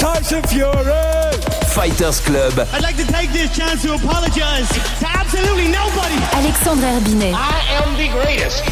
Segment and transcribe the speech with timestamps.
[0.00, 1.36] Tyson Fury.
[1.74, 2.66] Fighters Club.
[2.72, 6.16] I'd like to take this chance to apologize to absolutely nobody.
[6.32, 7.34] Alexandre Herbinet.
[7.34, 8.64] I am the greatest.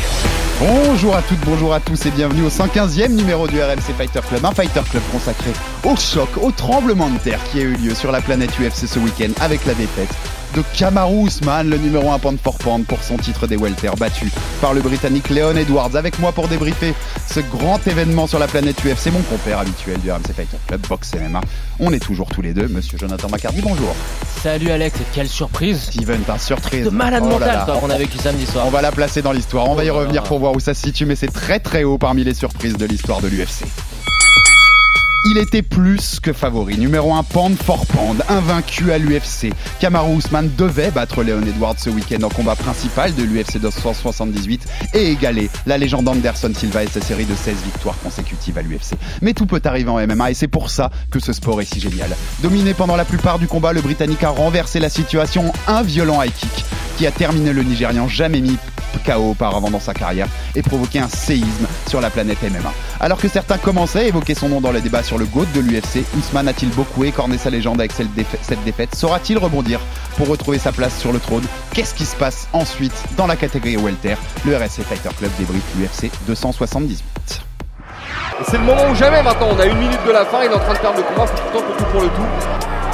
[0.58, 4.42] Bonjour à toutes, bonjour à tous et bienvenue au 115e numéro du RMC Fighter Club,
[4.42, 5.52] un Fighter Club consacré
[5.84, 8.98] au choc, au tremblement de terre qui a eu lieu sur la planète UFC ce
[8.98, 10.08] week-end avec la défaite
[10.54, 14.30] de Kamaru Usman, le numéro 1 pound for pound pour son titre des welter battu
[14.60, 15.94] par le Britannique Leon Edwards.
[15.96, 16.94] Avec moi pour débriefer
[17.26, 21.14] ce grand événement sur la planète UFC, mon compère habituel du RMC Fighter Club, Box
[21.14, 21.40] MMA.
[21.80, 23.94] On est toujours tous les deux, monsieur Jonathan Macardy, bonjour.
[24.42, 26.84] Salut Alex, quelle surprise Steven, t'as surprise.
[26.84, 28.66] De malade Oh mental qu'on a vécu samedi soir.
[28.66, 30.74] On va la placer dans l'histoire, on va y Oh revenir pour voir où ça
[30.74, 33.64] se situe, mais c'est très très haut parmi les surprises de l'histoire de l'UFC.
[35.24, 39.52] Il était plus que favori, numéro 1 pound for pound, invaincu à l'UFC.
[39.80, 45.10] Kamaru Usman devait battre Leon Edwards ce week-end en combat principal de l'UFC 278 et
[45.10, 48.94] égaler la légende Anderson Silva et sa série de 16 victoires consécutives à l'UFC.
[49.20, 51.80] Mais tout peut arriver en MMA et c'est pour ça que ce sport est si
[51.80, 52.14] génial.
[52.40, 56.32] Dominé pendant la plupart du combat, le Britannique a renversé la situation un violent high
[56.32, 56.64] kick
[56.96, 58.56] qui a terminé le Nigérian jamais mis
[58.98, 62.72] KO auparavant dans sa carrière et provoqué un séisme sur la planète MMA.
[63.00, 65.60] Alors que certains commençaient à évoquer son nom dans le débat sur le GOAT de
[65.60, 68.94] l'UFC, Ousmane a-t-il beaucoup écorné sa légende avec cette défa- cette défaite?
[68.94, 69.80] Saura-t-il rebondir
[70.16, 71.44] pour retrouver sa place sur le trône?
[71.74, 74.16] Qu'est-ce qui se passe ensuite dans la catégorie welter?
[74.46, 77.02] Le RSC Fighter Club débriefe l'UFC 278.
[78.46, 80.54] C'est le moment ou jamais maintenant, on a une minute de la fin, il est
[80.54, 82.22] en train de perdre le combat, faut pourtant que tout pour le tout.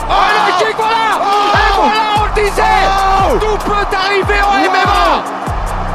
[0.08, 0.95] Oh, le kick, voilà.
[1.55, 3.41] Et voilà, on le disait.
[3.41, 5.44] Tout peut arriver en MMA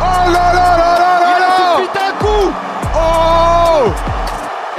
[0.02, 2.53] Oh là là là là Il a suffi d'un coup.
[2.96, 3.91] Oh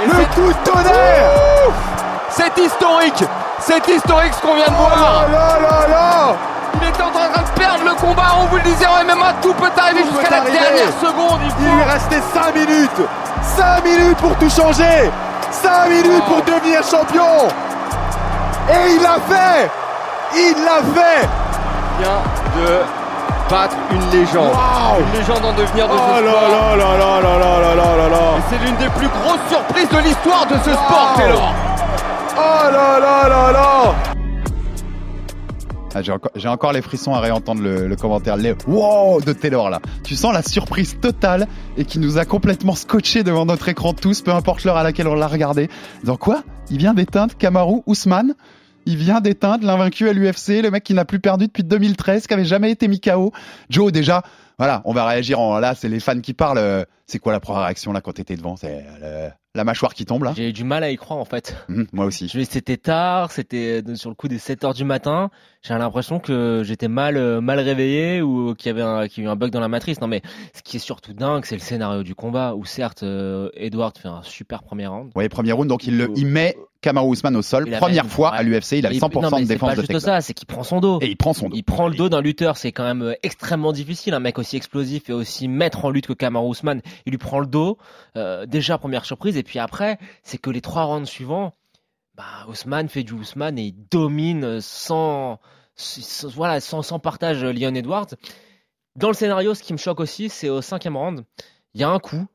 [0.01, 1.29] Et Le coup de tonnerre
[2.29, 3.23] C'est historique.
[3.59, 5.25] C'est historique ce qu'on vient de Oh voir.
[5.31, 6.35] là là là
[6.81, 9.53] Il était en train de perdre le combat, on vous le disait en MMA, tout
[9.53, 13.01] peut arriver Tout jusqu'à la dernière seconde, il lui restait 5 minutes.
[13.57, 15.11] 5 minutes pour tout changer.
[15.51, 17.47] 5 minutes pour devenir champion.
[18.69, 19.69] Et il l'a fait.
[20.33, 21.27] Il l'a fait.
[21.99, 22.21] Vient
[22.57, 22.83] de
[23.51, 24.53] une légende.
[24.99, 26.51] Une légende en devenir de oh ce là sport.
[26.51, 28.19] Là là là là là là
[28.49, 31.53] C'est l'une des plus grosses surprises de l'histoire de ce sport, Taylor.
[32.37, 33.95] Oh là là là là
[35.93, 39.81] ah, J'ai encore, encore, les frissons à réentendre le, commentaire wow de Taylor là.
[40.05, 44.21] Tu sens la surprise totale et qui nous a complètement scotché devant notre écran tous,
[44.21, 45.69] peu importe l'heure à laquelle on l'a regardé.
[46.05, 46.43] Dans quoi?
[46.69, 48.33] Il vient d'éteindre Kamaru Ousmane?
[48.85, 52.33] Il vient d'éteindre l'invaincu à l'UFC, le mec qui n'a plus perdu depuis 2013, qui
[52.33, 53.31] avait jamais été mis KO.
[53.69, 54.23] Joe, déjà,
[54.57, 56.57] voilà, on va réagir en là, c'est les fans qui parlent.
[56.59, 58.55] euh, C'est quoi la première réaction là quand t'étais devant?
[58.57, 61.25] C'est euh, la mâchoire qui tombe là J'ai eu du mal à y croire en
[61.25, 61.55] fait.
[61.69, 62.29] Hum, Moi aussi.
[62.47, 65.29] C'était tard, c'était euh, sur le coup des 7 heures du matin.
[65.63, 69.29] J'ai l'impression que j'étais mal mal réveillé ou qu'il y avait un, qu'il y a
[69.29, 69.99] eu un bug dans la matrice.
[69.99, 70.21] Non mais
[70.55, 73.03] ce qui est surtout dingue, c'est le scénario du combat où certes
[73.55, 75.11] Edward fait un super premier round.
[75.15, 77.69] Oui, premier round, donc il, le, il met Kamaru Usman au sol.
[77.77, 79.75] Première même- fois à l'UFC, il a Et 100% non, mais de c'est défense pas
[79.75, 80.99] de juste ça, c'est qu'il prend son dos.
[81.01, 81.55] Et il prend son dos.
[81.55, 84.13] Il prend le dos d'un lutteur, c'est quand même euh, extrêmement difficile.
[84.15, 87.39] Un mec aussi explosif et aussi maître en lutte que Kamaru Usman, il lui prend
[87.39, 87.77] le dos.
[88.17, 91.53] Euh, déjà première surprise et puis après, c'est que les trois rounds suivants,
[92.15, 95.39] bah Ousmane fait du Ousmane et il domine sans,
[95.75, 98.07] sans- voilà sans, sans partage euh, Leon Edwards.
[98.97, 101.23] Dans le scénario, ce qui me choque aussi, c'est au cinquième round,
[101.73, 102.25] il y a un coup.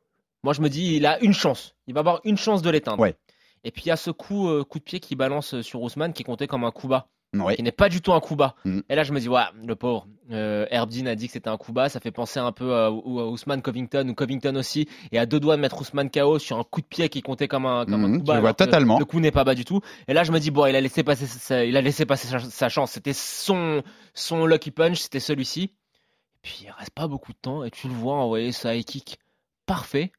[0.42, 1.74] Moi, je me dis, il a une chance.
[1.88, 3.00] Il va avoir une chance de l'éteindre.
[3.00, 3.16] Ouais.
[3.66, 6.12] Et puis il y a ce coup, euh, coup de pied qui balance sur Ousmane
[6.12, 7.56] qui est compté comme un coup bas Oui.
[7.56, 8.54] qui n'est pas du tout un coup bas.
[8.64, 8.80] Mm.
[8.88, 10.06] Et là, je me dis, ouais, le pauvre.
[10.30, 11.88] Euh, Herb Dean a dit que c'était un coup bas.
[11.88, 14.88] Ça fait penser un peu à, à Ousmane Covington ou Covington aussi.
[15.10, 17.48] Et à deux doigts de mettre Ousmane KO sur un coup de pied qui comptait
[17.48, 18.36] comme un, comme un coup bas.
[18.36, 19.00] je vois totalement.
[19.00, 19.80] Le coup n'est pas bas du tout.
[20.06, 22.28] Et là, je me dis, bon, il a laissé passer sa, il a laissé passer
[22.28, 22.92] sa, sa chance.
[22.92, 23.82] C'était son,
[24.14, 25.62] son lucky punch, c'était celui-ci.
[25.64, 27.64] Et puis, il reste pas beaucoup de temps.
[27.64, 29.18] Et tu le vois envoyer ça high kick
[29.66, 30.12] parfait.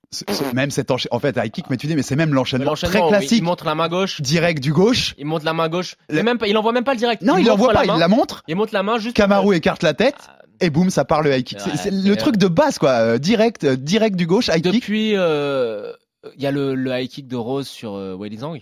[0.54, 2.88] Même cet enchaînement, en fait, high kick, mais tu dis, mais c'est même l'enchaînement très
[2.88, 3.44] L'enchaînement, il classique.
[3.44, 4.22] montre la main gauche.
[4.22, 5.16] Direct du gauche.
[5.18, 5.96] Il monte la main gauche.
[6.10, 7.22] Il, même pas, il envoie même pas le direct.
[7.24, 8.44] Non, il montre l'envoie pas, il la montre.
[8.48, 9.16] Il monte la main juste.
[9.16, 10.16] Kamaru écarte la tête.
[10.28, 11.60] Ah, Et boum, ça part le high kick.
[11.60, 12.92] C'est- Ouais, c'est c'est- le truc de base, quoi.
[12.92, 14.74] Euh, direct, euh, direct du gauche, high kick.
[14.74, 15.92] Depuis, euh,
[16.36, 18.60] il y a le, le high kick de Rose sur euh, Weili Zhang.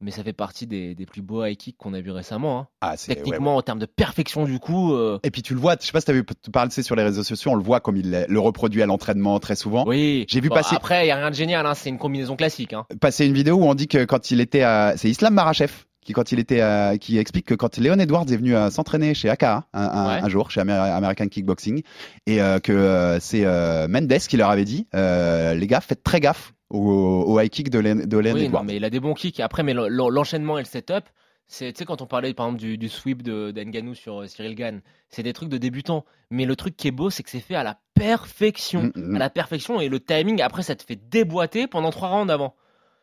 [0.00, 2.58] Mais ça fait partie des, des plus beaux high kicks qu'on a vu récemment.
[2.60, 2.68] hein.
[2.80, 4.92] Ah, ouais, Techniquement, en termes de perfection du coup.
[4.92, 6.22] euh, Et puis tu le vois, je sais pas si tu avais
[6.52, 9.56] parlé sur les réseaux sociaux, on le voit comme il le reproduit à l'entraînement très
[9.56, 9.84] souvent.
[9.86, 10.24] Oui.
[10.28, 11.64] J'ai vu Bon, passer- Après, il y a rien de génial.
[11.66, 12.72] hein, C'est une combinaison classique.
[12.72, 12.84] Hein.
[13.00, 15.72] Passer une vidéo où on dit que quand il était à, c'est Islam Marachev
[16.02, 19.12] qui quand il était à- qui explique que quand Léon Edwards est venu à s'entraîner
[19.12, 20.20] chez AKA un, un- Ouais.
[20.22, 21.82] un jour chez Amer- American Kickboxing
[22.28, 26.04] et euh, que euh, c'est euh, Mendes qui leur avait dit euh, les gars faites
[26.04, 26.78] très gaffe au,
[27.26, 29.40] au high kick de Léon de Oui, non, mais il a des bons kicks.
[29.40, 31.04] Après, mais l'en- l'en- l'enchaînement et le setup,
[31.46, 33.54] c'est, tu sais, quand on parlait par exemple du, du sweep de
[33.94, 36.04] sur euh, Cyril Gann, c'est des trucs de débutants.
[36.30, 38.84] Mais le truc qui est beau, c'est que c'est fait à la perfection.
[38.84, 39.16] Mm, mm.
[39.16, 42.56] À la perfection et le timing, après, ça te fait déboîter pendant trois rounds avant.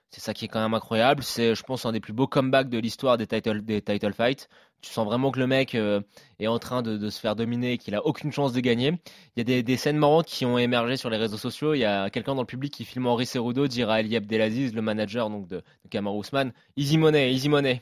[0.10, 1.24] C'est ça qui est quand même incroyable.
[1.24, 4.48] C'est, je pense, un des plus beaux comebacks de l'histoire des title, des title fights.
[4.84, 6.02] Tu sens vraiment que le mec euh,
[6.40, 8.90] est en train de, se faire dominer et qu'il a aucune chance de gagner.
[9.36, 11.74] Il y a des, des scènes marrantes qui ont émergé sur les réseaux sociaux.
[11.74, 14.74] Il y a quelqu'un dans le public qui filme Henri Cerudo dire à Ali Abdelaziz,
[14.74, 17.82] le manager donc de, de Kamaru Usman, easy money, easy money.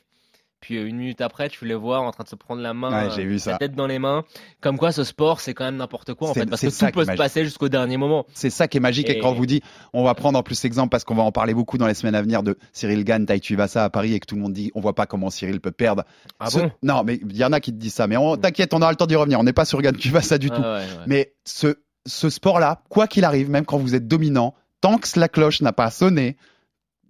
[0.61, 3.07] Puis euh, une minute après, tu les vois en train de se prendre la main,
[3.07, 3.57] Ouais, j'ai euh, vu la ça.
[3.57, 4.23] tête dans les mains.
[4.61, 6.99] Comme quoi, ce sport, c'est quand même n'importe quoi en fait, parce que ça tout
[6.99, 8.25] peut se passer jusqu'au dernier moment.
[8.33, 9.61] C'est ça qui est magique et, Et- quand on vous dit,
[9.93, 12.13] on va prendre en plus l'exemple parce qu'on va en parler beaucoup dans les semaines
[12.15, 14.71] à venir de Cyril Gann, Tai Tuivasa à Paris et que tout le monde dit,
[14.75, 16.03] on voit pas comment Cyril peut perdre.
[16.39, 16.71] Ah Ce- bon?
[16.83, 18.05] Non, mais il y en a qui te disent ça.
[18.05, 19.39] Mais on- t'inquiète, on aura le temps d'y revenir.
[19.39, 20.61] On n'est pas sur Gann Tuivasa du Ah tout.
[20.61, 21.05] ouais, ouais.
[21.07, 21.75] Mais ce,
[22.05, 25.73] ce sport-là, quoi qu'il arrive, même quand vous êtes dominant, tant que la cloche n'a
[25.73, 26.37] pas sonné,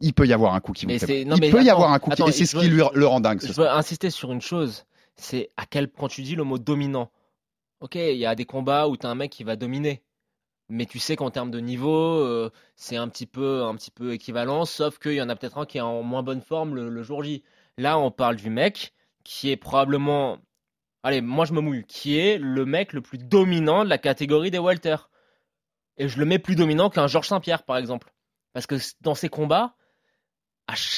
[0.02, 2.00] il peut y avoir un coup qui vous fait non, Il peut y avoir un
[2.00, 2.14] coup qui...
[2.14, 3.42] attends, Et c'est ce qui lui le rend dingue.
[3.42, 7.12] Je veux insister sur une chose, c'est à quel quand tu dis le mot dominant.
[7.80, 10.04] Ok, il y a des combats où t'as un mec qui va dominer,
[10.70, 14.14] mais tu sais qu'en termes de niveau, euh, c'est un petit peu un petit peu
[14.14, 16.90] équivalent, sauf qu'il y en a peut-être un qui est en moins bonne forme le,
[16.90, 17.44] le jour J.
[17.78, 18.94] Là, on parle du mec
[19.24, 20.38] qui est probablement,
[21.04, 24.52] allez, moi je me mouille, qui est le mec le plus dominant de la catégorie
[24.52, 24.98] des Walter.
[25.98, 28.14] Et je le mets plus dominant qu'un Georges Saint-Pierre, par exemple,
[28.54, 29.76] parce que dans ses combats,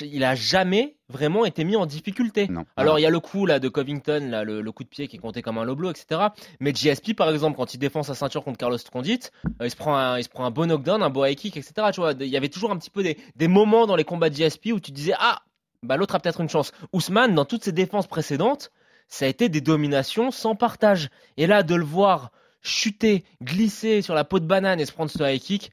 [0.01, 2.47] il a jamais vraiment été mis en difficulté.
[2.47, 2.65] Non.
[2.75, 5.07] Alors il y a le coup là de Covington, là, le, le coup de pied
[5.07, 6.21] qui est compté comme un low blow, etc.
[6.59, 9.75] Mais GSP par exemple, quand il défend sa ceinture contre Carlos Condit, euh, il se
[9.75, 11.73] prend un, il se prend un bon knockdown, un beau high kick, etc.
[11.93, 14.29] Tu vois, il y avait toujours un petit peu des, des moments dans les combats
[14.29, 15.43] de GSP où tu disais ah
[15.83, 16.71] bah l'autre a peut-être une chance.
[16.93, 18.71] Ousmane dans toutes ses défenses précédentes,
[19.07, 21.09] ça a été des dominations sans partage.
[21.37, 22.31] Et là de le voir
[22.61, 25.71] chuter, glisser sur la peau de banane et se prendre ce high kick,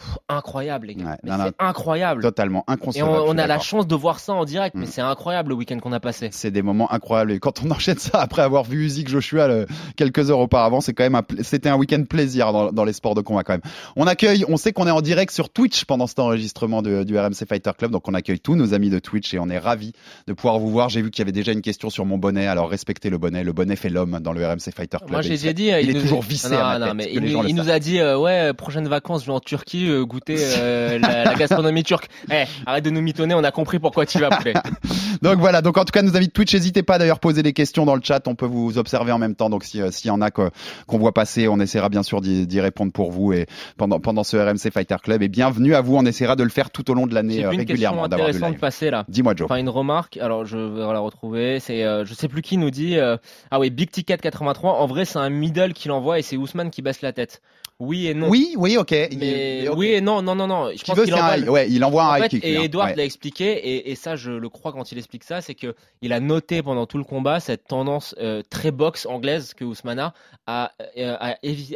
[0.00, 1.04] pff, incroyable les gars.
[1.04, 1.16] Ouais,
[1.46, 2.22] c'est incroyable.
[2.22, 3.10] Totalement Et inconcevable.
[3.10, 4.90] on, je on a la chance de voir ça en direct, mais Mm.
[4.90, 6.28] c'est incroyable le week-end qu'on a passé.
[6.32, 7.32] C'est des moments incroyables.
[7.32, 9.66] Et quand on enchaîne ça après avoir vu Usyk Joshua le-
[9.96, 13.20] quelques heures auparavant, c'est quand même c'était un week-end plaisir dans, dans les sports de
[13.20, 13.62] combat quand même.
[13.96, 17.18] On accueille, on sait qu'on est en direct sur Twitch pendant cet enregistrement de- du
[17.18, 19.92] RMC Fighter Club, donc on accueille tous nos amis de Twitch et on est ravis
[20.26, 20.88] de pouvoir vous voir.
[20.88, 23.44] J'ai vu qu'il y avait déjà une question sur mon bonnet, alors respectez le bonnet.
[23.44, 25.10] Le bonnet fait l'homme dans le RMC Fighter Club.
[25.10, 25.64] Moi, Et j'ai j'ai dit.
[25.64, 27.70] il est nous- toujours vissé Non, à ma non, tête, mais que il, nous- il
[27.70, 31.34] a dit, euh, ouais, prochaine vacances, je vais en Turquie euh, goûter euh, la, la
[31.34, 32.08] gastronomie turque.
[32.30, 34.54] Eh, arrête de nous mitonner, on a compris pourquoi tu vas, poulet.
[35.22, 37.52] Donc voilà, donc en tout cas nos amis de Twitch, n'hésitez pas d'ailleurs poser des
[37.52, 39.50] questions dans le chat, on peut vous observer en même temps.
[39.50, 40.50] Donc si, euh, s'il y en a qu'on
[40.98, 43.46] voit passer, on essaiera bien sûr d'y répondre pour vous et
[43.76, 45.22] pendant pendant ce RMC Fighter Club.
[45.22, 47.50] Et bienvenue à vous, on essaiera de le faire tout au long de l'année euh,
[47.50, 48.60] régulièrement d'avoir du intéressante live.
[48.60, 49.04] passer là.
[49.08, 49.44] Dis-moi Joe.
[49.44, 50.16] Enfin, une remarque.
[50.16, 51.60] Alors, je vais la retrouver.
[51.60, 52.98] C'est, euh, je sais plus qui nous dit.
[52.98, 54.72] ah oui, Big Ticket 83.
[54.72, 57.42] En vrai, c'est un middle qui l'envoie et c'est Ousmane qui baisse la tête.
[57.80, 58.28] Oui et non.
[58.28, 58.92] Oui, oui, ok.
[59.18, 60.70] Mais oui et non, non, non, non.
[60.76, 62.44] Je pense qu'il envoie un, ouais, il envoie un high fait, kick.
[62.44, 62.62] et hein.
[62.62, 62.96] Edward Ouais.
[62.96, 66.12] l'a expliqué, et, et ça je le crois quand il explique ça, c'est que il
[66.12, 70.12] a noté pendant tout le combat cette tendance euh, très boxe anglaise que Ousmane a
[70.46, 71.16] à, euh,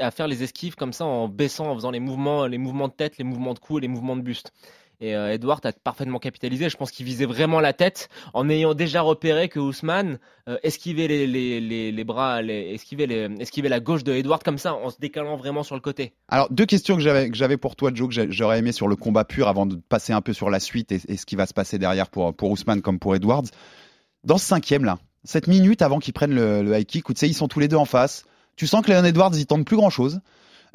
[0.00, 2.92] à faire les esquives comme ça en baissant, en faisant les mouvements, les mouvements de
[2.92, 4.52] tête, les mouvements de cou et les mouvements de buste.
[5.00, 6.68] Et euh, Edward a parfaitement capitalisé.
[6.68, 10.18] Je pense qu'il visait vraiment la tête en ayant déjà repéré que Ousmane
[10.48, 13.06] euh, esquivait les, les, les, bras, esquivait,
[13.38, 16.14] esquivait la gauche de Edward comme ça en se décalant vraiment sur le côté.
[16.28, 19.48] Alors deux questions que j'avais pour toi Joe que j'aurais aimé sur le combat pur
[19.48, 22.08] avant de passer un peu sur la suite et, ce qui va se passer derrière
[22.08, 23.44] pour pour Ousmane comme pour Edwards.
[24.24, 27.20] Dans ce cinquième là, cette minute avant qu'ils prennent le, le high kick, où tu
[27.20, 28.24] sais ils sont tous les deux en face.
[28.56, 30.20] Tu sens que Leon Edwards il tente plus grand chose.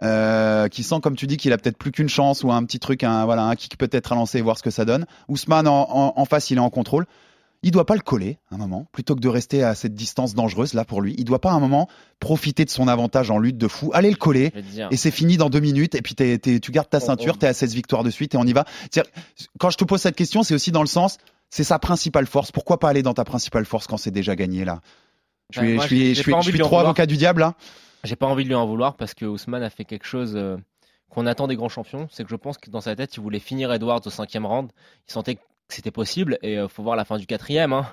[0.01, 2.79] Euh, qui sent comme tu dis qu'il a peut-être plus qu'une chance ou un petit
[2.79, 5.05] truc, un voilà un kick peut-être à lancer et voir ce que ça donne.
[5.27, 7.05] Ousmane en, en, en face il est en contrôle.
[7.63, 10.73] Il doit pas le coller un moment, plutôt que de rester à cette distance dangereuse
[10.73, 11.13] là pour lui.
[11.17, 11.89] Il doit pas un moment
[12.21, 14.53] profiter de son avantage en lutte de fou, aller le coller
[14.91, 17.47] et c'est fini dans deux minutes et puis tu gardes ta On- ceinture, on- t'es
[17.47, 18.63] à 16 victoires de suite et on y va.
[19.59, 21.17] Quand je te pose cette question, c'est aussi dans le sens,
[21.49, 22.53] c'est sa principale force.
[22.53, 24.79] Pourquoi pas aller dans ta principale force quand c'est déjà gagné là?
[25.51, 27.55] Je Ouais, suis, je je je trop avocat du diable là.
[28.03, 30.57] J'ai pas envie de lui en vouloir parce que Ousmane a fait quelque chose euh,
[31.09, 32.07] qu'on attend des grands champions.
[32.11, 34.71] C'est que je pense que dans sa tête, il voulait finir Edwards au cinquième round.
[35.07, 37.73] Il sentait que c'était possible et euh, faut voir la fin du quatrième.
[37.73, 37.85] Hein.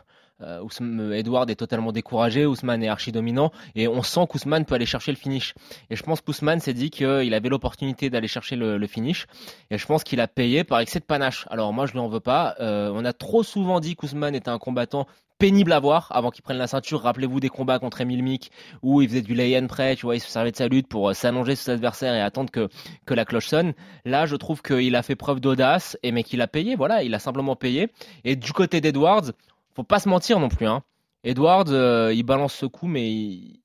[0.43, 4.87] Euh, Edward est totalement découragé, Ousmane est archi dominant et on sent qu'Ousmane peut aller
[4.87, 5.55] chercher le finish.
[5.91, 9.27] Et je pense qu'Ousmane s'est dit qu'il avait l'opportunité d'aller chercher le, finish
[9.71, 11.47] et je pense qu'il a payé par excès de panache.
[11.51, 12.55] Alors moi je lui en veux pas.
[12.61, 15.07] Euh, on a trop souvent dit qu'Ousmane était un combattant
[15.39, 17.03] pénible à voir avant qu'il prenne la ceinture.
[17.03, 18.51] Rappelez-vous des combats contre Emile Mick
[18.83, 21.11] où il faisait du lay-in près, tu vois, il se servait de sa lutte pour
[21.11, 22.69] euh, s'allonger sur ses adversaires et attendre que,
[23.05, 23.73] que la cloche sonne.
[24.05, 27.15] Là, je trouve qu'il a fait preuve d'audace et mais qu'il a payé, voilà, il
[27.15, 27.89] a simplement payé.
[28.25, 29.33] Et du côté d'Edwards,
[29.77, 30.83] faut pas se mentir non plus, hein.
[31.25, 33.61] Edwards, euh, il balance ce coup, mais il,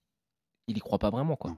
[0.68, 1.56] il y croit pas vraiment, quoi.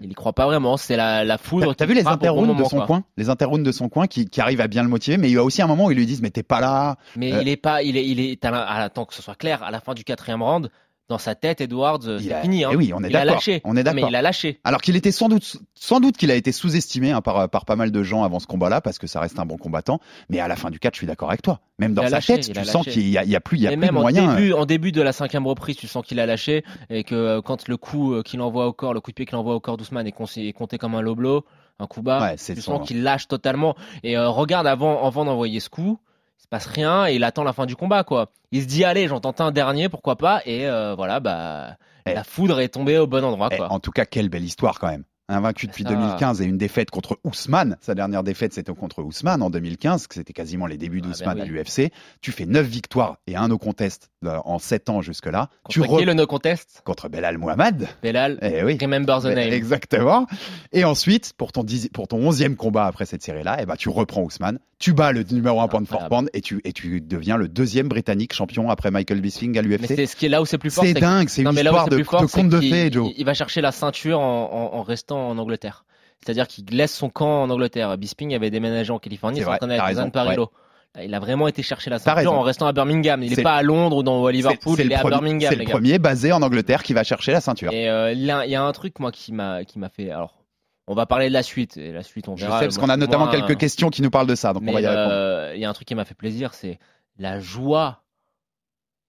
[0.00, 0.76] Il y croit pas vraiment.
[0.76, 1.74] C'est la, la foudre.
[1.74, 2.86] T'as vu les bon interrounds de son quoi.
[2.86, 3.04] coin?
[3.16, 5.36] Les interrounds de son coin qui, qui arrivent à bien le motiver, mais il y
[5.36, 6.96] a aussi un moment où ils lui disent mais t'es pas là.
[7.16, 9.64] Mais Euh, il est pas, il est, il est, la- attends que ce soit clair,
[9.64, 10.70] à la fin du quatrième round,
[11.08, 12.64] dans sa tête, Edwards, euh, Il c'est a- fini.
[12.64, 12.70] Hein.
[12.72, 13.60] eh oui, on est il a d'accord, lâché.
[13.64, 14.08] on est Non, Mais d'accord.
[14.10, 14.58] il a lâché.
[14.64, 17.76] Alors qu'il était sans doute, sans doute qu'il a été sous-estimé hein, par, par pas
[17.76, 20.00] mal de gens avant ce combat-là, parce que ça reste un bon combattant.
[20.30, 21.60] Mais à la fin du catch, je suis d'accord avec toi.
[21.78, 23.62] Même dans sa lâché, tête, tu sens qu'il y a, il y a plus, il
[23.64, 24.34] y a et plus même de en moyens.
[24.36, 27.42] début, en début de la cinquième reprise, tu sens qu'il a lâché et que euh,
[27.42, 29.60] quand le coup euh, qu'il envoie au corps, le coup de pied qu'il envoie au
[29.60, 31.44] corps d'Ousmane est, est compté comme un low blow,
[31.80, 33.74] un coup bas, Ouais, tu son- sens qu'il lâche totalement.
[34.04, 35.98] Et euh, regarde avant, avant d'envoyer ce coup,
[36.38, 38.30] se passe rien et il attend la fin du combat, quoi.
[38.52, 41.76] Il se dit allez, j'en tente un dernier, pourquoi pas Et euh, voilà, bah
[42.06, 42.14] Eh.
[42.14, 43.72] la foudre est tombée au bon endroit, Eh, quoi.
[43.72, 45.04] en tout cas, quelle belle histoire quand même.
[45.26, 47.78] Invaincu depuis Ça- 2015 et une défaite contre Ousmane.
[47.80, 51.38] Sa dernière défaite, c'était contre Ousmane en 2015, que c'était quasiment les débuts Ah, d'Ousmane
[51.38, 51.90] ben à l'UFC.
[52.20, 55.48] Tu fais 9 victoires et un no contest euh, en 7 ans jusque-là.
[55.70, 56.82] Tu qui re- le no contest?
[56.84, 57.88] Contre Belal Mohamed.
[58.02, 58.76] Belal, Eh oui.
[58.78, 59.54] remember the Mais- name.
[59.54, 60.26] Exactement.
[60.72, 63.88] Et ensuite, pour ton, dix- pour ton 11e combat après cette série-là, eh ben, tu
[63.88, 67.36] reprends Ousmane, tu bats le numéro 1 pound for pound et tu, et tu deviens
[67.36, 69.86] le deuxième britannique champion après Michael Bisping à Mais l'UFC.
[69.96, 70.84] c'est ce qui est là où c'est plus fort.
[70.84, 73.10] C'est dingue, c'est une histoire de, fort, de conte de fées, Joe.
[73.14, 75.84] Il, il va chercher la ceinture en, en- en restant en Angleterre.
[76.24, 77.96] C'est-à-dire qu'il laisse son camp en Angleterre.
[77.98, 80.50] Bisping avait déménagé en Californie, il s'entraînait avec Zan Parillo.
[80.94, 83.22] Là, Il a vraiment été chercher la ceinture en restant à Birmingham.
[83.22, 85.72] Il n'est pas à Londres ou dans Liverpool, il est à Birmingham, C'est le gars.
[85.72, 87.72] premier basé en Angleterre qui va chercher la ceinture.
[87.72, 89.88] Et euh, il y, a- il y a un truc moi qui m'a qui m'a
[89.88, 90.10] fait.
[90.10, 90.43] Alors,
[90.86, 91.76] on va parler de la suite.
[91.76, 92.58] Et la suite, on Je verra.
[92.60, 94.72] sais parce qu'on a notamment quelques questions qui nous parlent de ça, donc on va
[94.72, 95.08] Mais y répondre.
[95.12, 96.78] euh, il y a un truc qui m'a fait plaisir, c'est
[97.18, 98.02] la joie,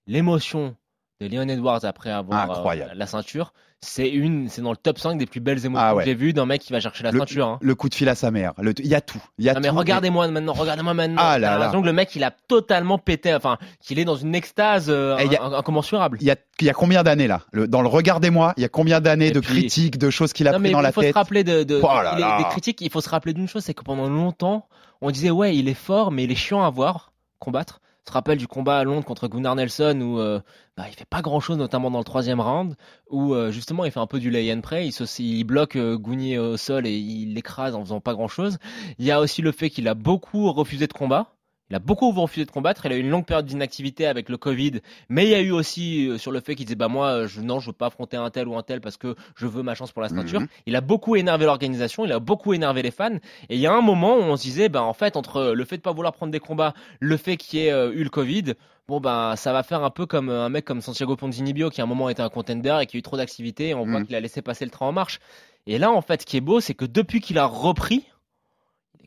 [0.06, 0.76] l'émotion
[1.20, 3.52] de Leon Edwards après avoir euh, la ceinture.
[3.82, 6.02] C'est une, c'est dans le top 5 des plus belles émotions Ah ouais.
[6.02, 7.46] que j'ai vues d'un mec qui va chercher la Le- ceinture.
[7.46, 7.58] hein.
[7.60, 9.22] Le coup de fil à sa mère, il y a tout.
[9.38, 11.20] Y a Non, mais regardez-moi maintenant, regardez-moi maintenant.
[11.22, 11.72] Ah là là.
[11.72, 15.42] le mec il a totalement pété, enfin qu'il est dans une extase euh, y a-
[15.44, 16.16] in- incommensurable.
[16.20, 17.42] Il y a, y a combien d'années là?
[17.52, 20.48] Le- Dans le Regardez-moi, il y a combien d'années de puis- critiques, de choses qu'il
[20.48, 21.12] a non, pris mais dans la il faut tête?
[21.12, 22.80] se rappeler de, de- Oh là des critiques.
[22.80, 24.66] Il faut se rappeler d'une chose, c'est que pendant longtemps,
[25.02, 27.80] on disait ouais, il est fort, mais il est chiant à voir combattre.
[28.06, 30.40] On se rappelle du combat à Londres contre Gunnar Nelson où euh,
[30.76, 32.76] bah, il fait pas grand chose, notamment dans le troisième round,
[33.10, 35.74] où euh, justement il fait un peu du lay and pray, il, se, il bloque
[35.74, 35.98] euh,
[36.38, 38.58] au sol et il l'écrase en faisant pas grand chose.
[38.98, 41.35] Il y a aussi le fait qu'il a beaucoup refusé de combat.
[41.70, 42.86] Il a beaucoup refusé de combattre.
[42.86, 44.80] Il a eu une longue période d'inactivité avec le Covid.
[45.08, 47.40] Mais il y a eu aussi euh, sur le fait qu'il disait bah moi je,
[47.40, 49.74] non je veux pas affronter un tel ou un tel parce que je veux ma
[49.74, 50.40] chance pour la ceinture.
[50.40, 50.46] Mhm.
[50.66, 52.04] Il a beaucoup énervé l'organisation.
[52.04, 53.16] Il a beaucoup énervé les fans.
[53.48, 55.64] Et il y a un moment où on se disait bah en fait entre le
[55.64, 58.10] fait de pas vouloir prendre des combats, le fait qu'il y ait euh, eu le
[58.10, 58.54] Covid,
[58.86, 61.80] bon ben ça va faire un peu comme euh, un mec comme Santiago Ponzinibbio qui
[61.80, 63.70] à un moment était un contender et qui a eu trop d'activité.
[63.70, 64.06] Et on voit Mhm.
[64.06, 65.18] qu'il a laissé passer le train en marche.
[65.66, 68.04] Et là en fait ce qui est beau c'est que depuis qu'il a repris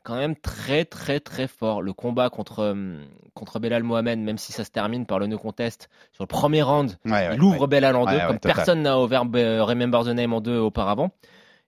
[0.09, 1.81] quand même très très très fort.
[1.83, 2.97] Le combat contre, euh,
[3.35, 6.63] contre Belal Mohamed, même si ça se termine par le no contest, sur le premier
[6.63, 7.67] round, Ouais, ouais, il ouvre ouais.
[7.67, 11.11] Belal en deux, comme personne n'a ouvert euh, Remember the Name en deux auparavant.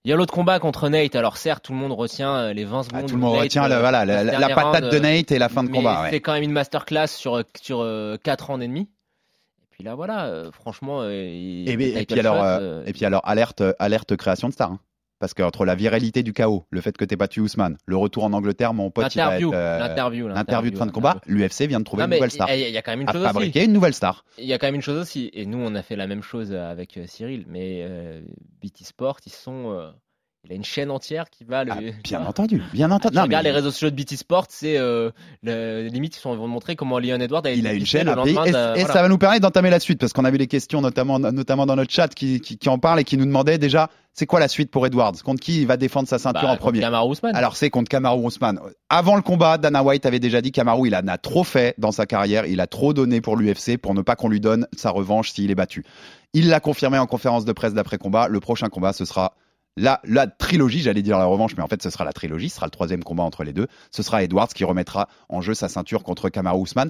[0.04, 1.16] Il y a l'autre combat contre Nate.
[1.16, 3.02] Alors certes, tout le monde retient euh, les 20 secondes.
[3.04, 5.38] Ah, tout où le monde Nate, retient le- voilà, la, patate round, de Nate et
[5.38, 6.08] la fin de mais combat.
[6.10, 7.88] C'est quand même une masterclass sur, sur
[8.24, 8.82] 4 ans et demi.
[9.62, 11.02] Et puis là, voilà, euh, franchement.
[11.04, 14.72] euh, Et, puis alors, euh, et puis alors alerte, alerte création de star.
[14.72, 14.80] hein.
[15.22, 18.34] Parce qu'entre la viralité du chaos, le fait que t'aies battu Ousmane, le retour en
[18.34, 22.08] Angleterre, mon pote, L'interview, euh, l'interview, de fin de combat, l'UFC vient de trouver Non,
[22.10, 22.50] une nouvelle star.
[22.52, 23.28] Il y, a- quand même une chose aussi.
[23.28, 24.26] fabriqué une nouvelle star.
[24.40, 26.24] Il y a quand même une chose aussi, et nous on a fait la même
[26.24, 28.22] chose avec euh, Cyril, mais euh,
[28.64, 29.92] BT Sport, ils sont, euh,
[30.44, 31.72] il a une chaîne entière qui va le.
[31.72, 33.16] Ah, bien entendu, bien Ah, entendu.
[33.16, 35.12] Non, mais les réseaux sociaux de BT Sport, c'est euh,
[35.44, 38.46] le, limite ils vont montrer comment Leon Edward a il a une chaîne le lendemain
[38.46, 38.88] Et, de- et voilà.
[38.94, 41.66] ça va nous permettre d'entamer la suite, parce qu'on a vu les questions, notamment, notamment
[41.68, 44.40] dans notre chat, qui, qui, qui en parlent et qui nous demandaient déjà, c'est quoi
[44.40, 45.14] la suite pour Edwards?
[45.24, 47.36] Contre qui il va défendre sa ceinture Bah, en contre premier Kamaru Usman.
[47.36, 48.60] Alors c'est contre Kamaru Usman.
[48.90, 51.92] Avant le combat, Dana White avait déjà dit Kamaru, il en a trop fait dans
[51.92, 54.90] sa carrière, il a trop donné pour l'UFC pour ne pas qu'on lui donne sa
[54.90, 55.86] revanche s'il est battu.
[56.34, 58.28] Il l'a confirmé en conférence de presse d'après combat.
[58.28, 59.34] Le prochain combat, ce sera
[59.78, 62.56] la, la trilogie, j'allais dire la revanche, mais en fait ce sera la trilogie, ce
[62.56, 63.68] sera le troisième combat entre les deux.
[63.92, 66.90] Ce sera Edwards qui remettra en jeu sa ceinture contre Kamaru Usman.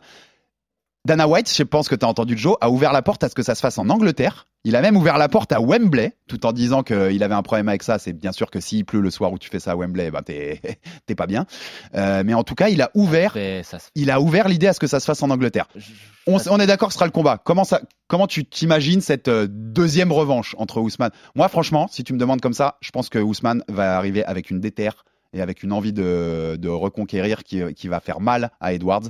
[1.05, 3.35] Dana White, je pense que tu as entendu Joe, a ouvert la porte à ce
[3.35, 6.45] que ça se fasse en Angleterre Il a même ouvert la porte à Wembley, tout
[6.45, 7.97] en disant qu'il avait un problème avec ça.
[7.97, 10.21] C'est bien sûr que s'il pleut le soir où tu fais ça à Wembley, ben
[10.21, 10.61] t'es
[11.17, 11.47] pas bien.
[11.95, 14.79] Euh, mais en tout cas, il a ouvert, se- il a ouvert l'idée à ce
[14.79, 15.67] que ça se fasse en Angleterre.
[15.75, 15.91] je-
[16.27, 17.39] On, on est d'accord, ce sera le combat.
[17.43, 21.09] Comment ça, comment tu t'imagines cette euh, deuxième revanche entre Ousmane?
[21.33, 24.51] Moi, franchement, si tu me demandes comme ça, je pense que Ousmane va arriver avec
[24.51, 28.73] une déterre et avec une envie de, de reconquérir qui, qui va faire mal à
[28.73, 29.05] Edwards.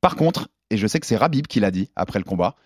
[0.00, 2.56] Par contre, et je sais que c'est Rabib qui l'a dit après le combat,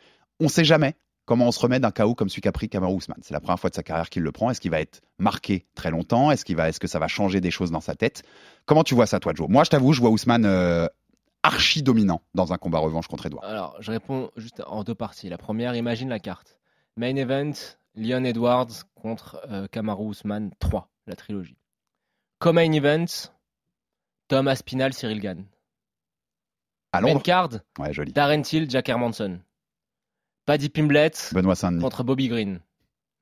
[0.41, 3.21] on sait jamais comment on se remet d'un KO comme celui qu'a pris Kamaru Ousmane.
[3.23, 4.50] C'est la première fois de sa carrière qu'il le prend.
[4.50, 6.31] Est-ce qu'il va être marqué très longtemps?
[6.31, 8.23] Est-ce qu'il va, est-ce que ça va changer des choses dans sa tête?
[8.67, 9.49] Comment tu vois ça, toi, Joe?
[9.49, 10.87] Moi, je t'avoue, je vois Ousmane euh,
[11.43, 13.45] archi dominant dans un combat revanche contre Edwards.
[13.45, 15.29] Alors, je réponds juste en deux parties.
[15.29, 16.59] La première, imagine la carte.
[16.97, 17.52] Main event,
[17.95, 21.57] Leon Edwards contre euh, Kamaru Usman 3, la trilogie.
[22.38, 23.05] Co-main event,
[24.29, 25.45] Tom Aspinal, Cyril Gann.
[26.93, 27.49] À Main Londres card,
[27.79, 28.12] Ouais, joli.
[28.12, 29.41] Darren Till, Jack Hermanson.
[30.47, 32.61] Paddy Pimblet Benoît contre Bobby Green.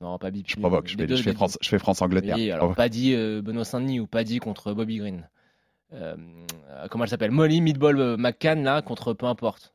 [0.01, 2.37] Non, pas Bobby Je provoque, je fais, deux, je fais les France, je fais France-Angleterre.
[2.37, 2.75] Oui, alors.
[2.75, 5.29] Paddy euh, Benoît Saint-Denis ou Paddy contre Bobby Green.
[5.93, 6.17] Euh,
[6.91, 7.33] comment elle s'appelle?
[7.33, 9.75] Molly Meatball euh, McCann là contre peu importe.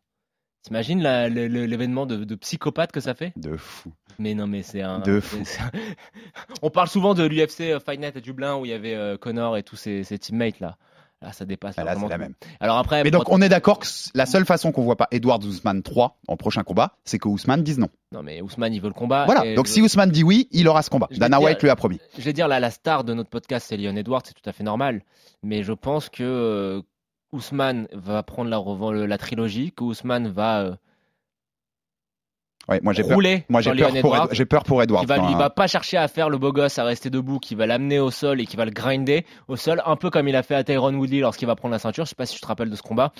[0.63, 3.33] T'imagines la- l'événement de, de psychopathe que ça fait?
[3.35, 3.93] De fou.
[4.17, 4.97] Mais non, mais c'est un.
[4.99, 5.69] De c'est- c'est un-
[6.63, 9.57] On parle souvent de l'UFC Fight Night à Dublin où il y avait euh, Connor
[9.57, 10.77] et tous ses, ses teammates là.
[11.21, 11.75] Là, ça dépasse.
[11.77, 12.33] Ah, là, c'est la même.
[12.59, 15.43] Alors après, Mais donc, on est d'accord que la seule façon qu'on voit pas Edward
[15.43, 17.87] Ousmane 3 en prochain combat, c'est que Ousmane dise non.
[18.11, 19.25] non mais Ousmane il veut le combat.
[19.25, 19.41] voilà.
[19.43, 21.07] Ah, et Donc, je- si Ousmane dit oui, il aura ce combat.
[21.11, 21.99] Je Dana dire- White lui a promis.
[22.17, 24.51] je vais dire là, la star de notre podcast, c'est Leon Edwards, c'est tout à
[24.51, 25.03] fait normal.
[25.41, 26.81] Mais je pense que euh,
[27.31, 30.75] Ousmane va prendre la, la trilogie, que Ousmane va euh,
[32.67, 33.19] Ouais, moi, j'ai peur.
[33.49, 35.03] Moi, j'ai peur, pour peur pour Edward.
[35.03, 35.37] qui va, il hein.
[35.37, 38.11] va pas chercher à faire le beau gosse à rester debout, qui va l'amener au
[38.11, 40.63] sol et qui va le grinder au sol, un peu comme il a fait à
[40.63, 42.05] Tyrone Woodley lorsqu'il va prendre la ceinture.
[42.05, 43.11] Je sais pas si tu te rappelles de ce combat.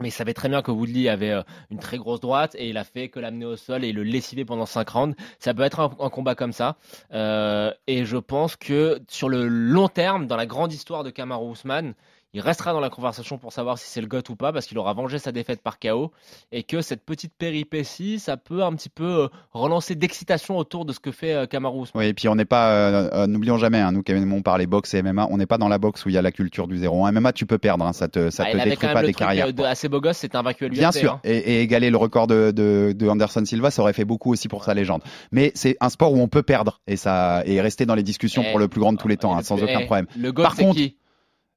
[0.00, 2.78] Mais il savait très bien que Woodley avait euh, une très grosse droite et il
[2.78, 5.16] a fait que l'amener au sol et le lessiver pendant 5 rounds.
[5.38, 6.76] Ça peut être un, un combat comme ça.
[7.12, 11.52] Euh, et je pense que sur le long terme, dans la grande histoire de Kamaru
[11.52, 11.94] Usman,
[12.34, 14.76] il restera dans la conversation pour savoir si c'est le GOAT ou pas parce qu'il
[14.78, 16.10] aura vengé sa défaite par KO
[16.52, 20.92] et que cette petite péripétie, ça peut un petit peu euh, relancer d'excitation autour de
[20.92, 21.86] ce que fait euh, Kamaru.
[21.94, 24.92] Oui, et puis on n'est pas, euh, n'oublions jamais, hein, nous qui aimons parler boxe
[24.94, 26.76] et MMA, on n'est pas dans la boxe où il y a la culture du
[26.78, 27.04] zéro.
[27.06, 29.52] En MMA, tu peux perdre, hein, ça te, ça Bah, te détruit pas des carrières.
[29.52, 30.78] de assez beau gosse, c'était invaincu à l'UFC.
[30.80, 31.20] Bien sûr, hein.
[31.24, 34.48] et, et égaler le record de, de, de Anderson Silva, ça aurait fait beaucoup aussi
[34.48, 35.02] pour sa légende.
[35.30, 38.42] Mais c'est un sport où on peut perdre et ça et rester dans les discussions
[38.44, 40.06] Eh, pour le plus grand de tous les temps, hein, le- sans eh, aucun problème.
[40.18, 40.96] Le GOAT, c'est qui?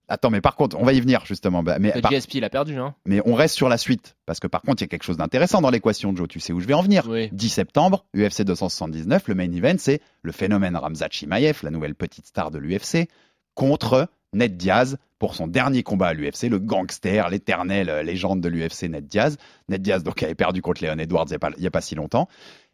[0.10, 1.64] Attends, mais par contre, on va y venir justement.
[1.64, 2.78] Bah, mais, Le par- GSP, il a perdu.
[2.78, 2.96] Hein.
[3.06, 5.18] mais on reste sur la suite parce que par contre, il y a quelque chose
[5.18, 6.28] d'intéressant dans l'équation, Joe.
[6.28, 7.06] Tu sais où je vais en venir.
[7.10, 7.30] Oui.
[7.34, 12.26] 10 septembre, UFC 279, le main event, c'est le phénomène Ramzat Chimaev, la nouvelle petite
[12.26, 13.10] star de l'UFC,
[13.56, 18.84] contre Ned Diaz pour son dernier combat à l'UFC, le gangster, l'éternelle légende de l'UFC,
[18.84, 19.38] Ned Diaz.
[19.67, 21.72] Ned Diaz donc avait perdu contre Leon Edwards il n'y a, pas- il y a
[21.72, 22.28] pas si longtemps.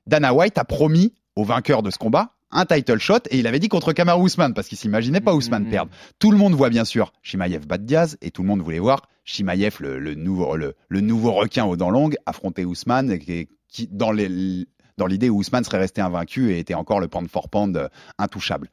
[0.08, 3.60] Dana White a promis au vainqueur de ce combat un title shot et il avait
[3.60, 5.70] dit contre Kamaru Usman parce qu'il s'imaginait pas Usman Mhm.
[5.70, 5.92] perdre.
[6.20, 9.02] Tout le monde voit bien sûr Shimaev bat Diaz et tout le monde voulait voir
[9.26, 13.88] Shimaev, le, le nouveau, le, le nouveau requin aux dents longues, affronter Ousmane qui, qui-
[13.92, 14.66] dans les-
[14.98, 17.88] dans l'idée où Ousmane serait resté invaincu et était encore le pound for pound euh,
[18.20, 18.70] intouchable.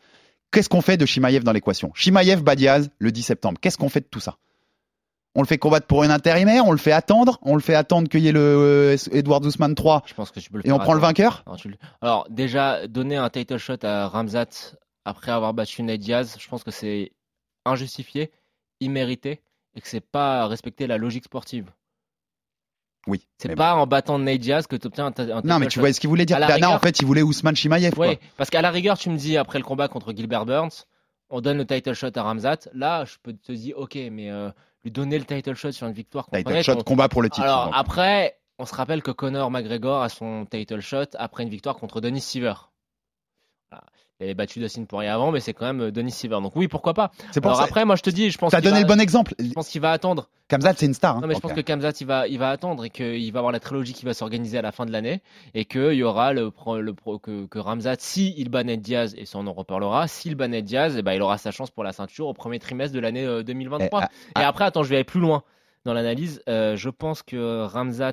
[0.53, 1.93] Qu'est-ce qu'on fait de Shimaev dans l'équation?
[1.95, 3.59] Shimaev bat Diaz le 10 septembre.
[3.61, 4.37] Qu'est-ce qu'on fait de tout ça?
[5.37, 8.09] On le fait combattre pour une intérimaire On le fait attendre On le fait attendre
[8.09, 10.73] qu'il y ait le euh, Edward Ousmane 3 Je pense que tu peux le et
[10.73, 14.47] on prend le vainqueur Alors, tu le- Alors, déjà, donner un title shot à Ramzat
[15.05, 17.13] après avoir battu Ned Diaz, je pense que c'est
[17.65, 18.31] injustifié,
[18.81, 19.41] immérité,
[19.75, 21.71] et que c'est pas respecter la logique sportive.
[23.07, 23.27] Oui.
[23.39, 25.81] C'est pas en battant Ned Diaz que tu obtiens un, un Non, mais tu shot.
[25.81, 26.39] vois ce qu'il voulait dire.
[26.39, 27.95] Dana, en rigueur- fait, il voulait Ousmane Shimaev.
[27.95, 28.09] quoi.
[28.09, 30.85] Oui, parce qu'à la rigueur, tu me dis après le combat contre Gilbert Burns,
[31.31, 32.69] on donne le title shot à Ramzat.
[32.75, 34.51] Là, je peux te dire, ok, mais euh,
[34.85, 37.29] lui donner le title shot sur une victoire contre Title shot, on- combat pour le
[37.31, 37.43] titre.
[37.47, 41.77] Alors après, on se rappelle que Conor McGregor a son title shot après une victoire
[41.77, 42.55] contre Denis Seaver.
[43.71, 43.85] Voilà.
[44.21, 46.41] Il avait battu Dustin Poirier avant, mais c'est quand même euh, Denis Seaver.
[46.43, 47.11] Donc oui, pourquoi pas.
[47.33, 47.65] c'est pour Alors ça.
[47.67, 49.35] après, moi je te dis, je pense T'as qu'il donné va- le bon exemple.
[49.39, 50.29] je pense qu'il va attendre.
[50.49, 51.17] Kamzat, c'est une star.
[51.17, 51.21] hein.
[51.23, 53.53] Non, mais je pense que Kamzat, il va, il va attendre et qu'il va avoir
[53.53, 55.23] la trilogie qui va s'organiser à la fin de l'année
[55.55, 58.81] et qu'il y aura le, pro- le pro- que, que Ramzat, si il bat Ned
[58.83, 61.51] Diaz, et ça on en reparlera, s'il bat Ned Diaz, eh ben, il aura sa
[61.51, 64.01] chance pour la ceinture au premier trimestre de l'année euh, 2023.
[64.03, 65.45] Eh, ah, Et après, attends, je vais aller plus loin
[65.85, 66.43] dans l'analyse.
[66.49, 68.13] Euh, je pense que Ramzat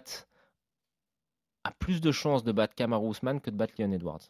[1.63, 4.21] a plus de chances de battre Kamaru Usman que de battre Leon Edwards.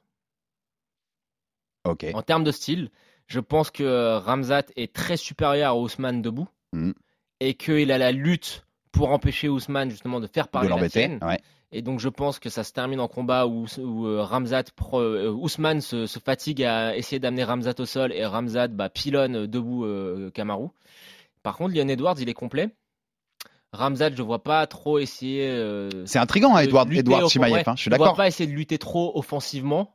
[2.13, 2.89] En termes de style,
[3.27, 6.93] je pense que euh, Ramzat est très supérieur à Ousmane debout Mhm.
[7.39, 11.19] et qu'il a la lutte pour empêcher Ousmane justement de faire De parler la sienne.
[11.21, 11.39] Ouais.
[11.71, 15.01] Et donc je pense que ça se termine en combat où, où euh, Ramzat, pro-
[15.01, 19.45] euh, Ousmane se, se fatigue à essayer d'amener Ramzat au sol et Ramzat bah, pilonne
[19.47, 20.67] debout euh, Kamaru.
[21.43, 22.69] Par contre, Leon Edwards, il est complet.
[23.73, 25.49] Ramzat, je vois pas trop essayer.
[25.49, 27.25] euh, C'est intriguant, hein, de Edward, Edward hein,
[27.75, 28.15] je suis je vois d'accord.
[28.15, 29.93] pas essayer de lutter trop offensivement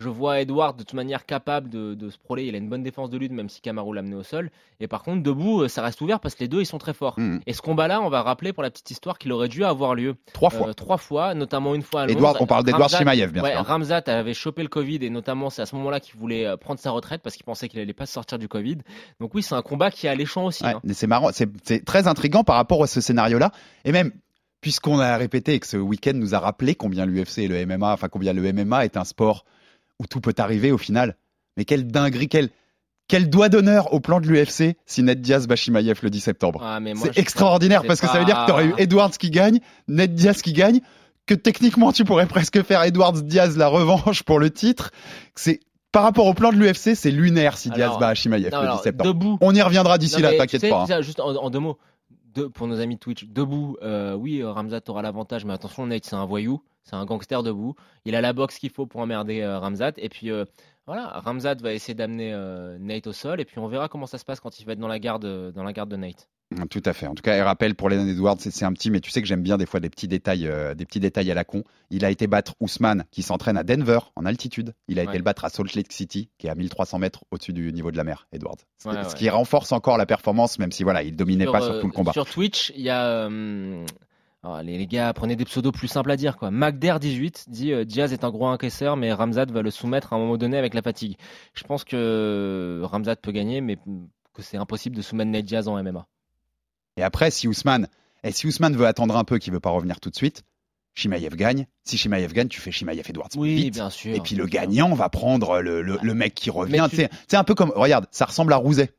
[0.00, 2.44] Je vois Edward de toute manière capable de, de se prôler.
[2.46, 4.50] Il a une bonne défense de lutte, même si Kamaru l'a amené au sol.
[4.80, 6.94] Et par contre, debout, euh, ça reste ouvert parce que les deux, ils sont très
[6.94, 7.18] forts.
[7.18, 7.40] Mhm.
[7.46, 10.16] Et ce combat-là, on va rappeler pour la petite histoire qu'il aurait dû avoir lieu
[10.32, 10.68] Trois fois.
[10.68, 12.18] euh, trois fois, notamment une fois à Londres.
[12.18, 13.66] Edouard, on parle d'Edouard Ramzat- Chimaev, bien ouais, sûr.
[13.66, 16.80] Ramzat avait chopé le Covid et notamment c'est à ce moment-là qu'il voulait euh, prendre
[16.80, 18.78] sa retraite parce qu'il pensait qu'il allait pas sortir du Covid.
[19.20, 20.64] Donc oui, c'est un combat qui est alléchant aussi.
[20.64, 20.80] Ouais, hein.
[20.92, 23.52] c'est marrant, c'est c'est très intriguant par rapport à ce scénario-là.
[23.84, 24.12] Et même,
[24.62, 27.92] puisqu'on a répété et que ce week-end nous a rappelé combien l'UFC et le MMA,
[27.92, 29.44] enfin combien le MMA est un sport
[30.00, 31.14] où tout peut arriver au final.
[31.56, 32.48] Mais quelle dinguerie, quel,
[33.06, 36.62] quel doigt d'honneur au plan de l'UFC si Ned Diaz bat Chimaev le 10 septembre.
[36.64, 39.60] Ah, C'est extraordinaire parce que ça veut dire que tu aurais eu Edwards qui gagne,
[39.88, 40.80] Ned Diaz qui gagne,
[41.26, 44.90] que techniquement tu pourrais presque faire Edwards Diaz la revanche pour le titre.
[45.34, 45.60] C'est
[45.92, 48.82] par rapport au plan de l'UFC, c'est lunaire si Diaz Alors, bat le 10 alors,
[48.82, 49.12] septembre.
[49.12, 49.38] debout.
[49.40, 50.86] On y reviendra d'ici là, t'inquiète pas.
[50.88, 51.02] hein.
[51.02, 51.78] juste en, en deux mots.
[52.54, 56.16] Pour nos amis Twitch, debout, euh, oui, euh, Ramzat aura l'avantage, mais attention, Nate, c'est
[56.16, 57.74] un voyou, c'est un gangster debout.
[58.04, 59.92] Il a la boxe qu'il faut pour emmerder euh, Ramzat.
[59.96, 60.30] Et puis,
[60.92, 64.18] voilà, Ramzat va essayer d'amener euh, Nate au sol, et puis on verra comment ça
[64.18, 66.28] se passe quand il va être dans la garde, euh, dans la garde de Nate.
[66.68, 67.06] Tout à fait.
[67.06, 69.28] En tout cas, et rappel pour Lennon Edwards, c'est un petit, mais tu sais que
[69.28, 71.62] j'aime bien des fois des petits détails, euh, des petits détails à la con.
[71.90, 74.74] Il a été battre Ousmane, qui s'entraîne à Denver, en altitude.
[74.88, 77.52] Il a été le battre à Salt Lake City, qui est à 1300 mètres au-dessus
[77.52, 78.56] du niveau de la mer, Edwards.
[78.82, 79.14] Ce, Ouais, ce ouais.
[79.14, 82.12] qui renforce encore la performance, même si voilà, il dominait pas sur tout le combat.
[82.12, 83.28] sur Twitch, il y a.
[83.28, 83.86] euh,
[84.42, 86.36] alors, les, les gars, prenez des pseudos plus simples à dire.
[86.38, 86.50] quoi.
[86.50, 90.18] MacDair18 dit euh, Diaz est un gros encaisseur, mais Ramzat va le soumettre à un
[90.18, 91.16] moment donné avec la fatigue.
[91.54, 93.76] Je pense que Ramzat peut gagner, mais
[94.32, 96.06] que c'est impossible de soumettre Nate Diaz en MMA.
[96.96, 97.88] Et après, si Ousmane,
[98.24, 100.42] et si Ousmane veut attendre un peu, qu'il veut pas revenir tout de suite,
[100.94, 101.66] Shimaev gagne.
[101.84, 103.28] Si Shimaev gagne, tu fais Shimaev Edwards.
[103.36, 103.74] Oui, Vite.
[103.74, 104.14] bien sûr.
[104.14, 106.86] Et puis le gagnant va prendre le, le, le mec qui revient.
[106.90, 108.90] Tu- c'est un peu comme, regarde, ça ressemble à Rouzet.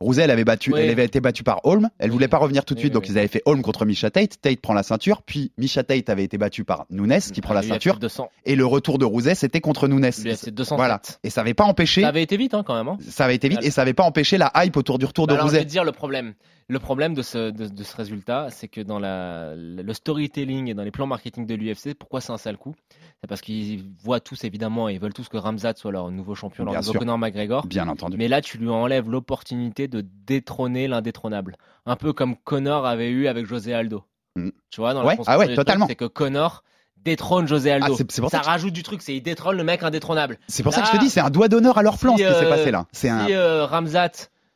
[0.00, 1.88] Rouzet, elle avait, battu, elle avait été battue par Holm.
[1.98, 4.40] Elle voulait pas revenir tout de suite, donc ils avaient fait Holm contre Misha Tate.
[4.40, 7.62] Tate prend la ceinture, puis Misha Tate avait été battu par Nunes, qui prend la
[7.62, 7.98] L'UFC ceinture.
[7.98, 8.30] 200.
[8.44, 10.04] Et le retour de Rouzet, c'était contre Nunes.
[10.24, 10.76] L'UFC 207.
[10.76, 11.00] Voilà.
[11.24, 12.86] Et ça avait pas empêché, Ça avait été vite hein, quand même.
[12.86, 12.98] hein.
[13.08, 15.32] ça avait été vite, et ça avait pas empêché la hype autour du retour Bah
[15.34, 16.34] de alors, je vais te dire le problème.
[16.70, 20.74] Le problème de ce, de, de ce résultat, c'est que dans la, le storytelling et
[20.74, 22.74] dans les plans marketing de l'UFC, pourquoi c'est un sale coup?
[23.22, 26.34] C'est parce qu'ils voient tous, évidemment, et ils veulent tous que Ramzat soit leur nouveau
[26.34, 26.92] champion, leur nouveau.
[26.92, 27.66] Conor McGregor.
[27.66, 28.18] Bien entendu.
[28.18, 31.56] Mais là, tu lui enlèves l'opportunité de détrôner l'indétrônable.
[31.86, 34.04] Un peu comme Connor avait eu avec José Aldo.
[34.36, 34.50] Mm.
[34.70, 35.86] Tu vois, dans Ouais, la ah ouais, totalement.
[35.88, 36.62] C'est que Connor
[36.96, 37.96] détrône José Aldo.
[37.98, 40.38] Ah, pour ça ça que- rajoute du truc, c'est il détrône le mec indétrônable.
[40.48, 42.22] C'est pour ça que je te dis, c'est un doigt d'honneur à leur plan si,
[42.22, 42.86] ce qui s'est euh, passé là.
[42.92, 43.26] C'est un.
[43.26, 44.10] Si euh, Ramzat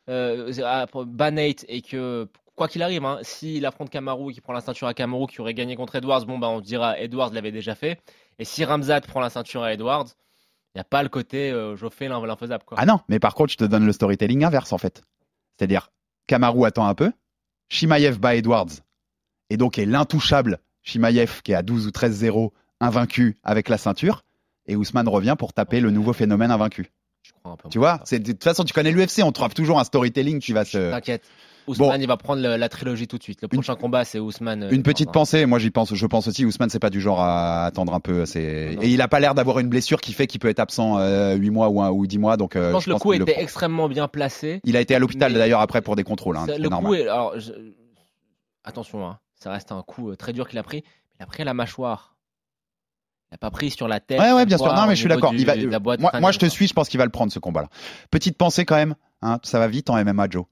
[0.09, 4.43] euh, a- bat Nate et que quoi qu'il arrive, hein, s'il affronte Kamaru et qu'il
[4.43, 6.99] prend la ceinture à Kamaru qui aurait gagné contre Edwards, bon bah on se dira
[6.99, 7.99] Edwards l'avait déjà fait.
[8.39, 10.05] Et si Ramzat prend la ceinture à Edwards,
[10.75, 12.77] il n'y a pas le côté euh, je fais l'in- l'infaisable quoi.
[12.79, 15.01] Ah non, mais par contre, je te donne le storytelling inverse en fait.
[15.57, 15.91] C'est-à-dire,
[16.27, 17.11] Kamaru attend un peu,
[17.69, 18.69] Shimaev bat Edwards,
[19.49, 24.23] et donc est l'intouchable Shimaev qui est à 12 ou 13-0, invaincu avec la ceinture,
[24.65, 26.91] et Ousmane revient pour taper le nouveau phénomène invaincu.
[27.23, 29.79] Je crois un peu Tu vois, de toute façon, tu connais l'UFC, on trouve toujours
[29.79, 30.91] un storytelling qui va se.
[30.91, 31.23] T'inquiète.
[31.67, 33.41] Ousmane il va prendre le- la trilogie tout de suite.
[33.41, 34.63] Le Une- prochain combat c'est Ousmane.
[34.63, 37.21] euh, Une petite pensée, moi j'y pense, je pense aussi, Ousmane c'est pas du genre
[37.21, 40.27] à attendre un peu, c'est et il a pas l'air d'avoir une blessure qui fait
[40.27, 42.71] qu'il peut être absent euh, 8 mois ou, un- ou 10 mois, donc euh, Je
[42.73, 44.61] pense que le coup était extrêmement bien placé.
[44.63, 46.89] Il a été à l'hôpital d'ailleurs après pour des contrôles, hein, Ça, c'est le normal.
[46.89, 47.53] coup est, alors, je-
[48.63, 50.83] attention, hein, ça reste un coup euh, très dur qu'il a pris.
[51.19, 52.15] Il a pris la mâchoire.
[53.31, 54.19] Il n'a pas pris sur la tête.
[54.19, 54.73] Ouais, ouais, bien sûr.
[54.73, 55.33] Non, mais je suis d'accord.
[55.33, 55.55] Il va.
[56.19, 56.67] moi, je te suis.
[56.67, 57.67] Je pense qu'il va le prendre ce combat-là.
[58.11, 58.95] Petite pensée quand même.
[59.21, 60.45] Hein, ça va vite en MMA, Joe.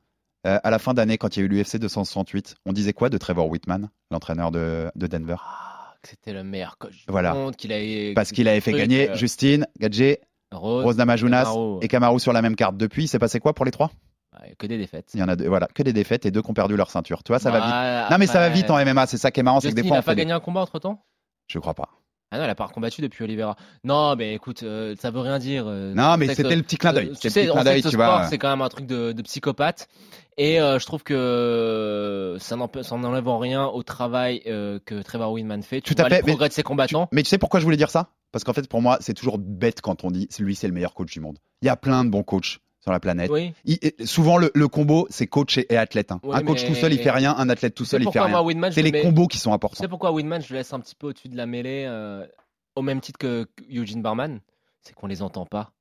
[0.48, 3.10] Euh, à la fin d'année, quand il y a eu l'UFC 268, on disait quoi
[3.10, 5.36] de Trevor Whitman, l'entraîneur de, de Denver?
[5.40, 7.34] Ah, que c'était le meilleur coach du Voilà.
[7.34, 11.88] monde, qu'il Parce qu'il avait fait truc, gagner euh, Justine, Gadget, Rose, Rose Namajunas et
[11.88, 12.76] Kamaru sur la même carte.
[12.76, 13.92] Depuis, il s'est passé quoi pour les trois?
[14.42, 15.12] Ouais, que des défaites.
[15.14, 16.90] Il y en a deux, voilà, que des défaites et deux qui ont perdu leur
[16.90, 17.22] ceinture.
[17.24, 17.68] Tu vois, ça va vite.
[17.70, 19.06] Voilà, Non, mais ça va vite en MMA.
[19.06, 20.22] C'est ça qui est marrant, c'est que des fois, il on a pas fait des-
[20.24, 21.04] gagné un combat entre temps
[21.48, 21.90] Je crois pas.
[22.32, 23.58] Ah non, elle a pas combattu depuis Oliveira.
[23.84, 25.66] Non, mais écoute, euh, ça veut rien dire.
[25.68, 27.10] euh, Non, on mais c'était le petit clin d'œil.
[27.10, 29.90] Euh, tu sais, ce tu sport, c'est quand même un truc de, de psychopathe.
[30.38, 35.82] Et euh, je trouve que ça n'enlève en rien au travail que Trevor Winman fait.
[35.82, 37.10] Tu Tout à mais- de ses combattants.
[37.12, 38.08] Mais tu sais pourquoi je voulais dire ça?
[38.32, 40.94] Parce qu'en fait, pour moi, c'est toujours bête quand on dit lui, c'est le meilleur
[40.94, 41.38] coach du monde.
[41.62, 43.30] Il y a plein de bons coachs sur la planète.
[43.32, 43.54] Oui.
[43.66, 46.12] Il- et souvent, le, le combo, c'est coach et, et athlète.
[46.12, 46.20] hein.
[46.32, 47.34] Un coach tout seul, il fait rien.
[47.38, 48.72] Un athlète tout seul, il fait rien.
[48.72, 49.80] C'est le les mets- combos qui sont importants.
[49.80, 52.26] sais pourquoi Winman, je le laisse un petit peu au-dessus de la mêlée, euh,
[52.76, 54.40] au même titre que Eugene Barman
[54.82, 55.72] C'est qu'on les entend pas.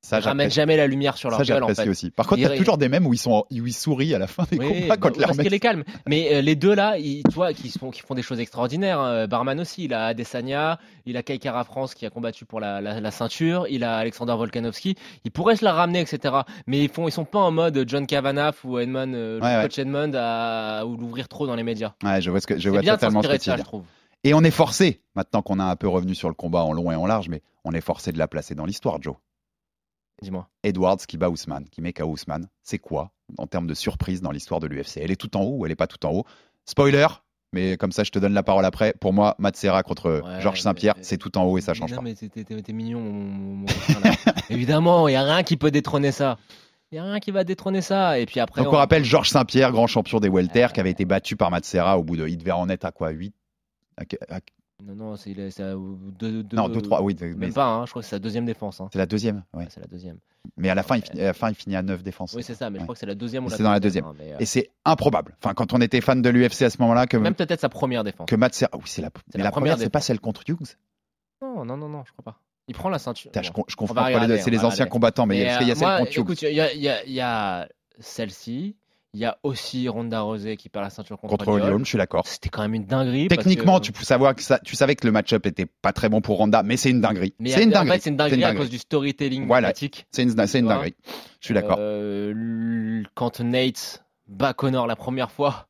[0.00, 0.54] Ça, Ils j'apprécie.
[0.54, 1.88] jamais la lumière sur leur Ça, gueule, en fait.
[1.88, 2.10] aussi.
[2.12, 4.14] Par contre, il y a Il- toujours des mêmes où ils, sont, où ils sourient
[4.14, 5.82] à la fin des Oui, combats quand leur parce mec- qu'il est calme.
[6.06, 9.00] Mais euh, les deux là, ils, tu vois, qui, font, qui font des choses extraordinaires.
[9.00, 9.26] hein.
[9.26, 12.80] Barman aussi, il a Adesanya, il a Kai Kara France qui a combattu pour la,
[12.80, 14.94] la- la ceinture, il a Alexander Volkanovski.
[15.24, 16.32] Il pourrait se la ramener, etc.
[16.68, 19.62] Mais ils font, ils sont pas en mode John Kavanagh ou Edmond, euh, Ouais, ouais.
[19.64, 21.94] coach Edmond à ou l'ouvrir trop dans les médias.
[22.04, 23.70] Ouais, je vois, ce que, je vois bien totalement ce que tu veux dire.
[24.22, 26.90] Et on est forcé, maintenant qu'on a un peu revenu sur le combat en long
[26.92, 29.14] et en large, mais on est forcé de la placer dans l'histoire, Joe.
[30.22, 30.48] Dis-moi.
[30.64, 34.30] Edwards qui bat Ousmane, qui met KO Ousmane, c'est quoi en termes de surprise dans
[34.30, 36.24] l'histoire de l'UFC Elle est tout en haut ou elle est pas tout en haut?
[36.64, 37.06] Spoiler,
[37.52, 38.94] mais comme ça je te donne la parole après.
[39.00, 41.90] Pour moi, Matt Serra contre Ouais, Georges Saint-Pierre, c'est tout en haut et ça change
[41.92, 42.02] non, pas.
[42.02, 43.66] mais t'es- mignon, mon, mon-.
[44.50, 46.36] Évidemment, il n'y a rien qui peut détrôner ça.
[46.90, 48.18] Il n'y a rien qui va détrôner ça.
[48.18, 48.62] Et puis après.
[48.64, 51.64] Donc on rappelle Georges Saint-Pierre, grand champion des welter, qui avait été battu par Matt
[51.66, 52.26] Serra au bout de.
[52.26, 53.34] Il devait en être à quoi 8
[54.84, 57.16] Non, non, c'est il est- à deux, deux- Non, 2-3, oui.
[57.20, 58.80] mais Même pas, hein, je crois que c'est sa deuxième défense.
[58.80, 58.88] hein.
[58.92, 59.64] C'est la deuxième, ouais.
[59.64, 60.18] Ouais, c'est la deuxième.
[60.56, 62.32] Mais à la fin, il finit, à la fin, il finit à 9 défenses.
[62.34, 62.84] Oui, c'est ça, mais je Ouais.
[62.86, 64.04] crois que c'est la deuxième ou la C'est dans la deuxième.
[64.04, 65.34] hein, mais, euh, Et c'est improbable.
[65.42, 68.04] Enfin, quand on était fan de l'UFC à ce moment-là, que, Même peut-être sa première
[68.04, 68.28] défense.
[68.28, 68.70] que Matt Serra.
[68.76, 70.76] Oui, c'est la, mais la la première c'est pas celle contre Hughes.
[71.42, 72.40] Non, non, non, non, je crois pas.
[72.68, 73.32] Il prend la ceinture.
[73.34, 73.52] Je, Bon.
[73.52, 74.36] con- je confonds pas les deux.
[74.38, 76.22] C'est les anciens combattants, mais, Mais, qu'il y a euh, celle contre Hughes.
[76.22, 78.76] écoute, il il il y a celle-ci.
[79.14, 81.84] Il y a aussi Ronda Rousey qui perd la ceinture contre, Contre Holly Holm.
[81.84, 82.26] Je suis d'accord.
[82.26, 83.28] C'était quand même une dinguerie.
[83.28, 85.92] parce Techniquement, que- tu, peux savoir que ça, tu savais que le match-up était pas
[85.92, 87.34] très bon pour Ronda, mais c'est une dinguerie.
[87.38, 87.96] Mais C'est une en dinguerie.
[87.96, 89.72] fait, c'est une dinguerie à cause du storytelling Voilà.
[89.74, 90.94] C'est une, dinguerie.
[91.40, 91.76] Je suis d'accord.
[91.80, 95.67] Euh, quand Nate bat Connor la première fois,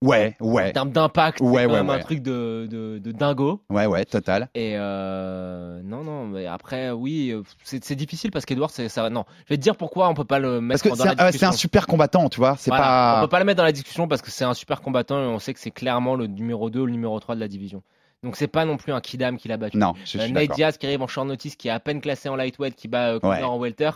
[0.00, 0.72] Ouais, en ouais.
[0.72, 3.62] termes d'impact, Ouais, c'est ouais, un truc de, de, de dingo.
[3.68, 4.48] Ouais, ouais, total.
[4.54, 7.34] Et euh, non, non, mais après, oui,
[7.64, 9.10] c'est difficile parce qu'Edward, ça.
[9.10, 11.10] Non, je vais te dire pourquoi on peut pas le Parce mettre que dans la
[11.10, 11.48] euh, c'est discussion.
[11.48, 12.54] un super combattant, tu vois.
[12.58, 13.18] C'est Voilà, pas.
[13.18, 15.26] On peut pas le mettre dans la discussion parce que c'est un super combattant et
[15.26, 17.82] on sait que c'est clairement le numéro 2 ou le numéro 3 de la division.
[18.22, 19.78] Donc c'est pas non plus un Kidam qui l'a battu.
[19.78, 20.50] Non, je, je Euh, suis Nate.
[20.54, 23.14] Diaz qui arrive en short notice, qui est à peine classé en lightweight, qui bat
[23.14, 23.44] euh, Connor Ouais.
[23.44, 23.90] en welter.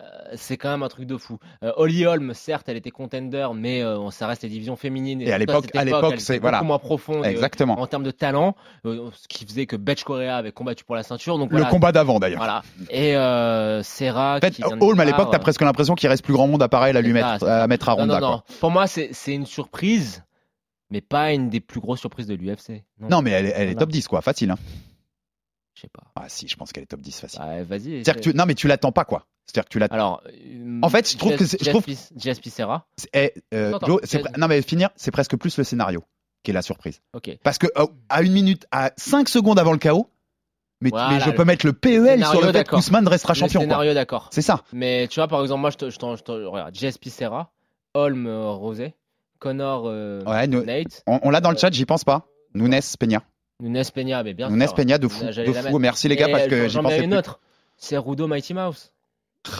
[0.00, 1.38] Euh, c'est quand même un truc de fou.
[1.62, 5.20] Euh, Holly Holm, certes, elle était contender, mais euh, ça reste les divisions féminines.
[5.20, 5.84] Et à l'époque- à
[6.18, 6.58] c'est- voilà.
[6.58, 7.78] beaucoup moins profonde euh, Exactement.
[7.78, 11.38] en termes de talent, ce qui faisait que Betch Correa avait combattu pour la ceinture.
[11.38, 12.38] Donc Le combat d'avant, d'ailleurs.
[12.38, 12.62] voilà.
[12.90, 14.36] Et euh, Serra.
[14.36, 16.46] En fait, qui vient de Holm, à l'époque, t'as presque l'impression qu'il reste plus grand
[16.48, 18.20] monde à pareil à lui mettre, ça, à mettre à Ronda.
[18.20, 18.42] non.
[18.60, 20.22] Pour moi, c'est une surprise,
[20.90, 22.82] mais pas une des plus grosses surprises de l'UFC.
[23.00, 23.78] Non, mais elle, est- elle est Voilà.
[23.80, 24.20] top 10, quoi.
[24.22, 24.50] Facile.
[24.50, 24.56] Hein.
[25.74, 26.02] Je sais pas.
[26.16, 27.40] Ah, si, je pense qu'elle est top 10, facile.
[27.40, 27.82] Bah, Vas-y.
[28.04, 28.34] C'est-à-dire que tu...
[28.34, 29.24] Non, mais tu l'attends pas, quoi.
[29.52, 29.94] C'est-à-dire que tu l'attends.
[29.94, 31.84] Alors, euh, En fait, je trouve que c'est- je trouve-
[32.50, 32.86] Serra.
[33.14, 33.72] Eh, euh,
[34.38, 36.04] Non, mais finir, c'est presque plus le scénario
[36.44, 37.00] qui est la surprise.
[37.14, 37.36] Ok.
[37.42, 40.08] Parce que euh, à une minute, à 5 secondes avant le chaos,
[40.80, 42.78] mais, Voilà, mais je le peux mettre le PEL sur le fait d'accord.
[42.78, 43.60] qu'Ousmane restera champion.
[43.60, 44.28] scénario, d'accord.
[44.32, 44.62] C'est ça.
[44.72, 47.50] Mais tu vois, par exemple, moi, je te, je t'en- je te- regarde, GSP Serra,
[47.94, 48.94] Holm euh, Rosé,
[49.40, 52.26] Connor euh, Ouais, nous- Nate, on, on l'a dans le chat, j'y pense pas.
[52.54, 53.22] Nunes Peña.
[53.60, 54.68] Nunes Peña, mais bien Nunes.
[54.74, 55.24] Peña de fou.
[55.24, 55.78] De fou.
[55.78, 57.18] Merci les gars parce euh, que j'y pensais une plus.
[57.18, 57.40] autre.
[57.76, 58.92] C'est Rudo Mighty Mouse.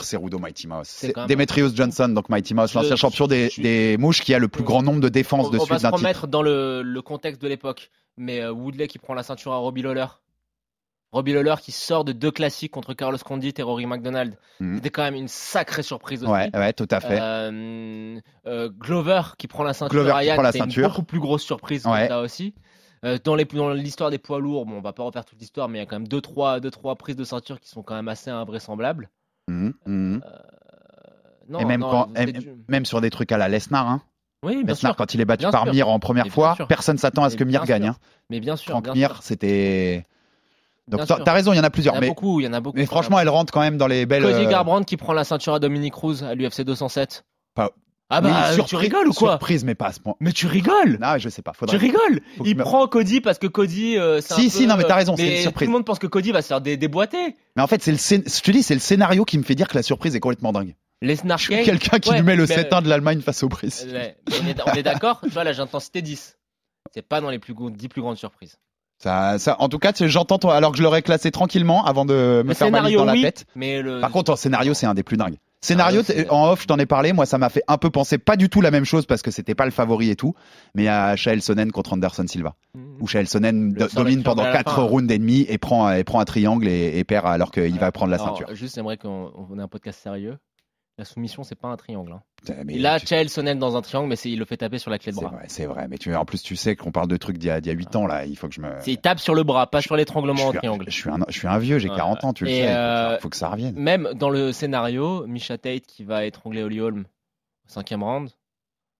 [0.03, 1.05] C'est Rudo Mighty Mouse.
[1.27, 4.83] Demetrius Johnson, donc Mighty Mouse, l'ancien champion des, mouches qui a le plus On- grand
[4.83, 5.97] nombre de On, défenses de on va suite se d'un titre.
[5.99, 7.89] remettre dans le, le contexte de l'époque.
[8.17, 10.05] Mais euh, Woodley qui prend la ceinture à Robbie Lawler.
[11.13, 14.37] Robbie Lawler qui sort de deux classiques contre Carlos Condit et Rory McDonald.
[14.59, 14.75] Mhm.
[14.75, 16.31] C'était quand même une sacrée surprise aussi.
[16.31, 17.17] Ouais, ouais, tout à fait.
[17.19, 20.83] Euh, euh, Glover qui prend la ceinture Glover à qui Ryan, prend la c'est une
[20.87, 22.11] beaucoup plus grosse surprise Ouais.
[22.13, 22.53] aussi.
[23.03, 25.81] Euh, dans l'histoire des poids lourds, bon, on va pas refaire toute l'histoire, mais il
[25.81, 28.07] y a quand même deux trois, deux, trois prises de ceinture qui sont quand même
[28.07, 29.09] assez invraisemblables.
[29.47, 30.21] Mhm, mhm.
[31.49, 34.01] Non, et même, non, quand, du- même sur des trucs à la Lesnar, hein.
[34.43, 34.95] Oui, bien Lesnar, sûr.
[34.95, 35.73] quand il est battu Bien par sûr.
[35.73, 36.67] Mir en première bien fois, sûr.
[36.67, 37.87] personne s'attend à ce que Mir gagne.
[37.89, 37.95] hein.
[38.29, 38.71] Mais bien sûr.
[38.71, 40.05] Franck Mir, c'était.
[40.87, 41.93] Donc t'as raison, il y en a Il y plusieurs.
[41.93, 42.77] en a Mais, beaucoup, il y en a beaucoup.
[42.77, 44.23] mais franchement, elle rentre quand même dans les belles.
[44.23, 47.23] Cody euh, Garbrandt qui prend la ceinture à Dominique Cruz à l'UFC 207.
[47.53, 47.71] Pas-
[48.11, 50.15] Ah bah, oui, tu surprise- rigoles ou quoi Surprise, mais pas à ce point.
[50.19, 51.53] Mais tu rigoles Non, je sais pas.
[51.53, 51.77] Faudrait...
[51.77, 53.97] Tu rigoles Il me- prend Cody parce que Cody.
[53.97, 55.65] euh, Si, un si, peu, non, mais t'as raison, c'est une surprise.
[55.67, 57.35] Tout le monde pense que Cody va se faire dé- déboîter.
[57.55, 59.55] Mais en fait, c'est le, scén- je te dis, c'est le scénario qui me fait
[59.55, 60.75] dire que la surprise est complètement dingue.
[61.01, 61.17] Kane,
[61.65, 63.89] quelqu'un qui ouais, nous met le mais- 7-1 de l'Allemagne face au Brésil.
[63.93, 66.37] Ouais, on est, d'accord Tu vois, là, j'ai intensité 10.
[66.93, 68.57] C'est pas dans les plus, gros- 10 plus grandes surprises.
[69.01, 72.13] Ça, ça, en tout cas, j'entends ton- alors que je l'aurais classé tranquillement avant de
[72.13, 73.45] me Le faire ma liste scénario, dans la oui, tête.
[73.55, 73.99] mais le.
[73.99, 75.37] Par contre, en scénario, c'est un des plus dingues.
[75.63, 77.13] Scénario, t- en off, je t'en ai parlé.
[77.13, 79.29] Moi, ça m'a fait un peu penser, pas du tout la même chose parce que
[79.29, 80.33] c'était pas le favori et tout,
[80.73, 82.55] mais à Chael Sonnen contre Anderson Silva.
[82.99, 84.81] Où Chael Sonnen do- domine pendant à la 4 fin.
[84.81, 87.91] rounds et demi et prend, et prend un triangle et, et perd alors qu'il va
[87.91, 88.55] prendre la Alors, ceinture.
[88.55, 90.37] Juste, j'aimerais qu'on on ait un podcast sérieux.
[91.01, 92.11] La soumission, c'est pas un triangle.
[92.11, 92.21] hein.
[92.63, 94.99] Mais a tu- Chael Sonnen dans un triangle, mais il le fait taper sur la
[94.99, 95.33] clé de bras.
[95.47, 95.87] c'est vrai.
[95.87, 97.73] Mais tu, en plus, tu sais qu'on parle de trucs d'il y, a- d'il y
[97.73, 98.23] a 8 ans, là.
[98.27, 98.69] Il faut que je me.
[98.85, 100.85] Il tape sur le bras, pas sur l'étranglement en un, triangle.
[100.87, 101.95] je, suis un, je suis un vieux, j'ai Ouais.
[101.95, 102.59] 40 ans, tu le Et, sais.
[102.59, 103.73] Il faut que euh, ça- faut que ça revienne.
[103.79, 107.05] Même dans le scénario, Misha Tate qui va étrangler Holly Holm
[107.65, 108.29] au cinquième round.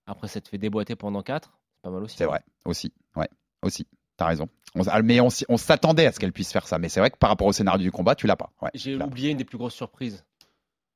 [0.08, 1.52] Après, ça te fait déboîter pendant 4.
[1.76, 2.18] C'est pas mal aussi.
[2.18, 2.92] C'est vrai, aussi.
[3.16, 3.30] Ouais,
[3.62, 3.86] aussi.
[4.18, 4.50] T'as raison.
[4.74, 6.80] On, s- mais on, s'attendait à ce qu'elle puisse faire ça.
[6.80, 8.50] Mais c'est vrai que par rapport au scénario du combat, tu l'as pas.
[8.64, 10.24] Ouais, J'ai oublié une des plus grosses surprises.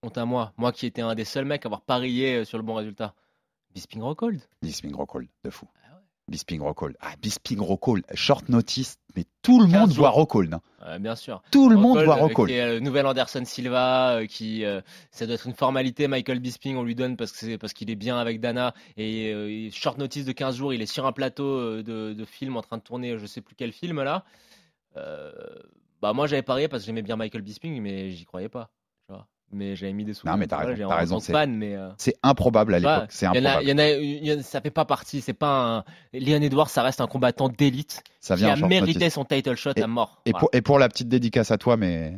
[0.06, 0.54] Honte à moi.
[0.58, 3.14] Moi qui étais un des seuls mecs à avoir parié euh, sur le bon résultat.
[3.74, 4.40] Bisping Rockhold.
[4.62, 5.68] Bisping Rockhold, de fou.
[5.84, 6.02] Ah ouais.
[6.28, 6.96] Bisping Rockhold.
[7.02, 8.04] Ah, Bisping Rockhold.
[8.14, 10.54] Short notice, mais tout le 15 monde voit Rockhold.
[10.54, 10.62] hein.
[10.84, 11.42] Euh, bien sûr.
[11.52, 12.50] Tout le monde voit Rockhold.
[12.50, 14.64] qui est, euh, nouvel Anderson Silva, euh, qui
[15.12, 16.08] ça doit être une formalité.
[16.08, 19.70] Michael Bisping, on lui donne parce que c'est parce qu'il est bien avec Dana et
[19.74, 22.78] short notice de 15 jours, il est sur un plateau de, de film en train
[22.78, 24.24] de tourner, je sais plus quel film là.
[26.02, 28.70] Bah moi j'avais parié parce que j'aimais bien Michael Bisping, mais j'y croyais pas.
[29.52, 30.28] Mais j'avais mis des sous.
[30.28, 31.34] Non, mais t'as raison, t'as c'est-
[31.76, 33.10] euh, C'est improbable à l'époque.
[33.10, 33.64] C'est improbable.
[33.64, 35.22] il y en a, il y en a- ça fait pas partie.
[35.22, 35.84] C'est pas un.
[36.14, 39.72] Leon Edwards, ça reste un combattant d'élite Ça qui vient a mérité son title shot
[39.76, 40.22] Et- à mort.
[40.26, 40.40] Et, Voilà.
[40.42, 42.18] pour, et pour la petite dédicace à toi, mais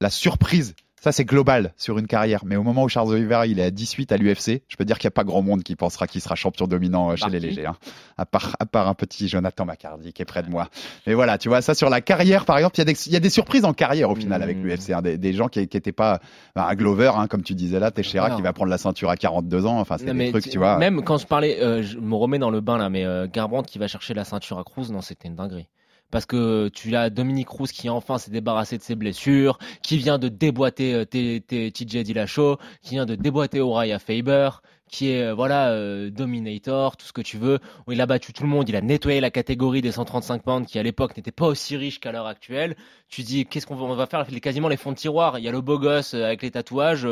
[0.00, 2.42] la surprise, ça c'est global sur une carrière.
[2.44, 4.98] Mais au moment où Charles Oliver il est à 18 à l'UFC, je peux dire
[4.98, 7.40] qu'il n'y a pas grand monde qui pensera qu'il sera champion dominant euh, chez les
[7.40, 7.66] légers.
[7.66, 7.76] hein.
[8.16, 10.68] À, part, à part un petit Jonathan McCarty qui est près de moi.
[11.06, 13.12] Mais voilà, tu vois, ça sur la carrière par exemple, il y, a des- il
[13.12, 14.90] y a des surprises en carrière au final avec l'UFC.
[14.92, 15.02] hein.
[15.02, 16.20] des, des gens qui n'étaient pas
[16.56, 19.16] bah, un Glover, hein, comme tu disais là, Teixeira qui va prendre la ceinture à
[19.16, 19.78] 42 ans.
[19.80, 20.78] Enfin, c'est des trucs, tu- tu vois.
[20.78, 23.68] Même quand je parlais, euh, je me remets dans le bain là, mais euh, Garbrandt
[23.70, 25.68] qui va chercher la ceinture à Cruz, non, c'était une dinguerie.
[26.10, 30.18] Parce que tu as Dominique Cruz qui enfin s'est débarrassé de ses blessures, qui vient
[30.18, 34.50] de déboîter euh, TJ Dillashaw, qui vient de déboîter Uriah Faber,
[34.88, 37.58] qui est euh, voilà euh, Dominator, tout ce que tu veux.
[37.90, 40.78] Il a battu tout le monde, il a nettoyé la catégorie des 135 pounds qui
[40.78, 42.74] à l'époque n'était pas aussi riche qu'à l'heure actuelle.
[43.08, 45.38] Tu dis qu'est-ce qu'on va, faire quasiment les fonds de tiroir?
[45.38, 47.06] Il y a le beau gosse avec les tatouages.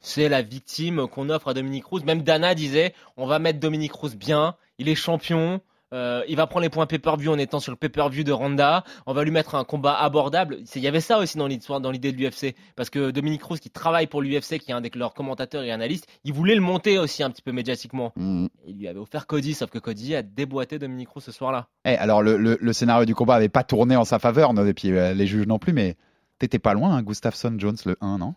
[0.00, 2.02] c'est la victime qu'on offre à Dominique Cruz.
[2.04, 5.60] Même Dana disait, on va mettre Dominique Cruz bien, il est champion,
[5.94, 9.14] euh, il va prendre les points pay-per-view en étant sur le pay-per-view de Ronda, on
[9.14, 10.58] va lui mettre un combat abordable.
[10.74, 13.58] Il y avait ça aussi dans l'histoire, dans l'idée de l'UFC, parce que Dominique Cruz
[13.60, 16.60] qui travaille pour l'UFC, qui est un de leurs commentateurs et analystes, il voulait le
[16.60, 18.12] monter aussi un petit peu médiatiquement.
[18.16, 18.48] Mhm.
[18.66, 21.68] Il lui avait offert Cody, sauf que Cody a déboîté Dominique Cruz ce soir-là.
[21.84, 24.66] Eh, alors le, le- le scénario du combat avait pas tourné en sa faveur, non,
[24.66, 25.96] et puis euh, les juges non plus, mais
[26.38, 28.34] t'étais pas loin, hein, Gustafsson Jones le 1, non?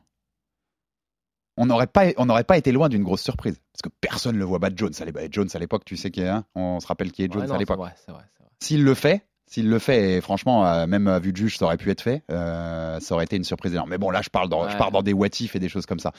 [1.58, 4.60] On n'aurait pas, on pas été loin d'une grosse surprise, parce que personne le voit
[4.60, 4.94] battre Jones.
[5.02, 7.42] Et Jones à l'époque, tu sais qui est, hein on se rappelle qui est Jones
[7.42, 7.80] Ouais, non, à l'époque.
[8.60, 11.66] S'il le fait, s'il le fait, et franchement, euh, même à vue de juge, ça
[11.66, 13.90] aurait pu être fait, euh, ça aurait été une surprise énorme.
[13.90, 15.86] Mais bon, là, je parle dans, je pars dans des what if et des choses
[15.86, 16.12] comme ça.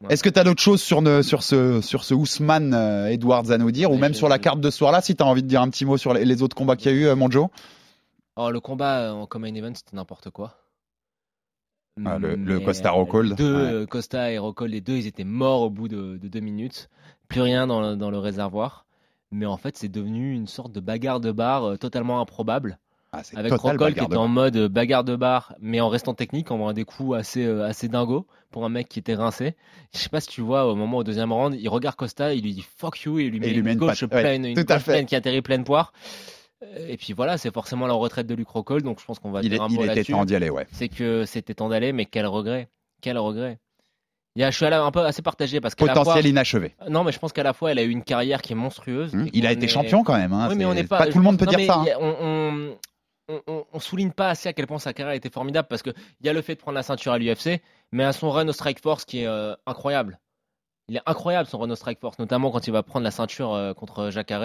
[0.00, 0.12] Ouais.
[0.14, 3.50] Est-ce que tu as d'autres choses sur, ne- sur ce, sur ce Ousmane euh, Edwards
[3.50, 5.42] à nous dire, ou même sur la carte de ce soir-là, si tu as envie
[5.42, 7.14] de dire un petit mot sur les, les autres combats qu'il y a eu, euh,
[7.16, 7.48] mon Joe?
[8.36, 10.56] Oh, le combat en common event, c'était n'importe quoi.
[12.04, 12.90] Ah, le- Costa
[13.22, 13.86] les Deux, ouais.
[13.86, 16.88] Costa et Rockhold, les deux, ils étaient morts au bout de, de deux minutes.
[17.28, 18.86] Plus rien dans, le- dans le réservoir.
[19.30, 22.78] Mais en fait, c'est devenu une sorte de bagarre de bar euh, totalement improbable.
[23.14, 26.50] Ah, Avec Rockhold qui était en mode euh, bagarre de bar, mais en restant technique,
[26.50, 29.54] en voyant des coups assez, euh, assez dingos pour un mec qui était rincé.
[29.92, 32.42] Je sais pas si tu vois, au moment au deuxième round, il regarde Costa, il
[32.42, 34.02] lui dit fuck you, et il lui met il lui une met une gauche.
[34.02, 35.92] Ouais, pleine, une gauche pleine qui atterrit pleine poire.
[36.88, 39.40] Et puis voilà, c'est forcément la retraite de Luc Rockhold, donc je pense qu'on va
[39.42, 40.66] Il, est- dire un il mot était là-dessus temps d'y aller, ouais.
[40.72, 42.68] c'est que c'était temps d'aller, mais quel regret.
[43.00, 43.58] Quel regret.
[44.36, 46.74] Il y a, je suis un peu assez partagé parce qu'à la fois, Potentiel inachevé.
[46.88, 49.14] non, mais je pense qu'à la fois, elle a eu une carrière qui est monstrueuse.
[49.14, 50.32] Et Il a été est- champion quand même.
[50.32, 50.48] Hein.
[50.50, 51.06] Oui, mais on n'est pas.
[51.08, 51.80] tout le monde peut non, dire ça.
[51.80, 51.84] hein.
[51.92, 52.76] a- on, on,
[53.28, 55.90] on- on- on souligne pas assez à quel point sa carrière était formidable parce que
[56.20, 57.60] il y a le fait de prendre la ceinture à l'UFC,
[57.92, 60.18] mais à son run au Strike Force qui est euh, incroyable.
[60.88, 63.52] Il est incroyable son run au Strike Force, notamment quand il va prendre la ceinture
[63.52, 64.44] euh, contre Jacare,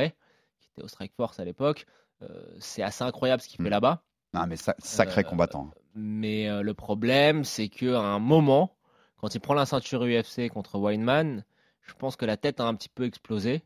[0.59, 1.85] qui était au Strike Force à l'époque.
[2.23, 2.27] Euh,
[2.59, 4.03] c'est assez incroyable ce qu'il fait là-bas.
[4.33, 5.69] Non, mais sa- sacré Euh, combattant.
[5.95, 8.75] Mais euh, le problème, c'est qu'à un moment,
[9.17, 11.43] quand il prend la ceinture UFC contre Weinman,
[11.81, 13.63] je pense que la tête a un petit peu explosé,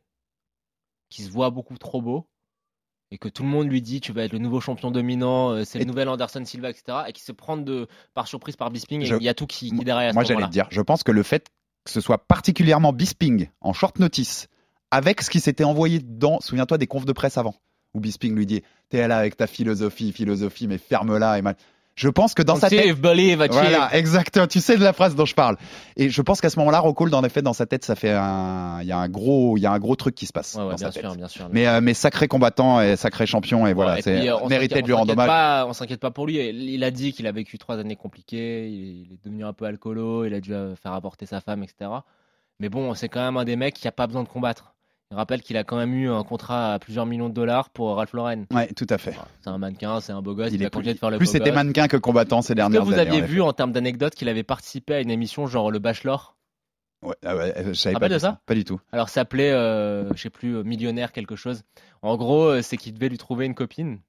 [1.10, 2.28] qu'il se voit beaucoup trop beau,
[3.10, 5.80] et que tout le monde lui dit tu vas être le nouveau champion dominant, c'est
[5.80, 7.00] le nouvel Anderson Silva, etc.
[7.08, 9.48] Et qu'il se prend de, par surprise par Bisping, Je- et il y a tout
[9.48, 11.48] qui, qui est derrière Moi, j'allais dire, je pense que le fait
[11.84, 14.48] que ce soit particulièrement Bisping en short notice,
[14.92, 17.56] avec ce qui s'était envoyé dans, souviens-toi des confs de presse avant,
[17.94, 21.38] où Bisping lui dit T'es là avec ta philosophie, philosophie, mais ferme-la.
[21.38, 21.56] Et mal.
[21.96, 23.00] Je pense que dans sa tête.
[23.00, 23.54] Believe, achieve.
[23.62, 24.48] Voilà, exactement.
[24.48, 25.58] Tu sais de la phrase dont je parle.
[25.98, 28.80] Et je pense qu'à ce moment-là, Rockhold, en effet, dans sa tête, ça fait un,
[28.82, 30.62] il y a un gros, il y a un gros truc qui se passe Ouais,
[30.64, 31.04] ouais, dans bien sa tête.
[31.04, 31.50] sûr, bien sûr.
[31.52, 34.48] Mais, euh, mais sacré combattant et sacré champion et voilà, Ouais, et c'est euh, on
[34.48, 35.28] mérité de lui rendre hommage.
[35.28, 36.38] pas- on s'inquiète pas pour lui.
[36.38, 38.68] Il a dit qu'il a vécu trois années compliquées.
[38.70, 40.24] Il il est devenu un peu alcoolo.
[40.26, 41.92] Il a dû euh, faire avorter sa femme, etc.
[42.60, 44.71] Mais bon, c'est quand même un des mecs qui a pas besoin de combattre.
[45.12, 47.96] Il rappelle qu'il a quand même eu un contrat à plusieurs millions de dollars pour
[47.98, 48.46] Ralph Lauren.
[48.54, 49.14] Ouais, tout à fait.
[49.42, 50.52] C'est un mannequin, c'est un beau gosse.
[50.54, 52.54] Il, Il a continué de faire le plus beau c'était mannequin que combattant ces Est-ce
[52.54, 53.02] que dernières vous années.
[53.10, 56.38] aviez en vu en termes d'anecdotes qu'il avait participé à une émission genre Le Bachelor?
[57.04, 58.40] Ouais, ah ouais, je savais Rappelle pas de du ça.
[58.46, 58.80] Pas du tout.
[58.94, 61.64] Alors ça s'appelait, euh, je sais plus, euh, millionnaire quelque chose.
[62.04, 64.00] En gros, euh, c'est qu'il devait lui trouver une copine.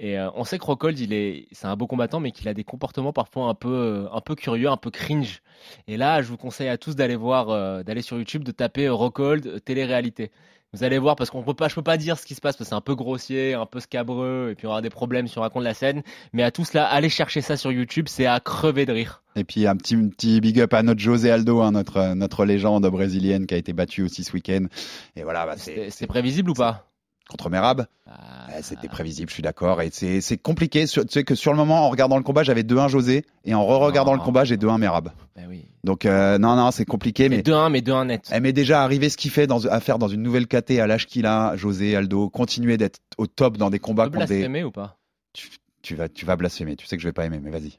[0.00, 2.54] Et euh, on sait que Rockhold, il est, c'est un beau combattant, mais qu'il a
[2.54, 5.40] des comportements parfois un peu, euh, un peu curieux, un peu cringe.
[5.86, 8.86] Et là, je vous conseille à tous d'aller voir, euh, d'aller sur YouTube, de taper
[8.86, 10.32] euh, Rockhold euh, télé-réalité.
[10.72, 12.56] Vous allez voir parce qu'on peut pas, je peux pas dire ce qui se passe
[12.56, 15.28] parce que c'est un peu grossier, un peu scabreux, et puis on aura des problèmes
[15.28, 16.02] si on raconte la scène.
[16.32, 19.22] Mais à tous là, allez chercher ça sur YouTube, c'est à crever de rire.
[19.36, 22.84] Et puis un petit, petit big up à notre José Aldo, hein, notre, notre légende
[22.88, 24.66] brésilienne qui a été battue aussi ce week-end.
[25.14, 26.88] Et voilà, bah, c'est C'est c'est prévisible ou pas?
[27.28, 27.86] Contre Merab.
[28.06, 29.80] Ah, Ouais, C'était prévisible, je suis d'accord.
[29.82, 30.86] Et c'est compliqué.
[30.86, 33.24] Sur- Tu sais que sur le moment, en regardant le combat, j'avais 2-1 José.
[33.44, 35.10] Et en re-regardant le combat, j'ai 2-1 Merab.
[35.34, 35.64] bah oui.
[35.82, 37.28] Donc, euh, non, non, c'est compliqué.
[37.28, 38.28] Mais Mais 2-1, mais 2-1 net.
[38.30, 40.86] elle m'est déjà arrivé ce qu'il fait dans, à faire dans une nouvelle KT à
[40.86, 42.28] l'âge qu'il a, José, Aldo.
[42.30, 44.26] Continuer d'être au top dans des combats contre des.
[44.26, 44.98] blasphémer ou pas?
[45.32, 45.48] Tu,
[45.82, 46.76] tu vas, tu vas blasphémer.
[46.76, 47.78] Tu sais que je vais pas aimer, mais vas-y.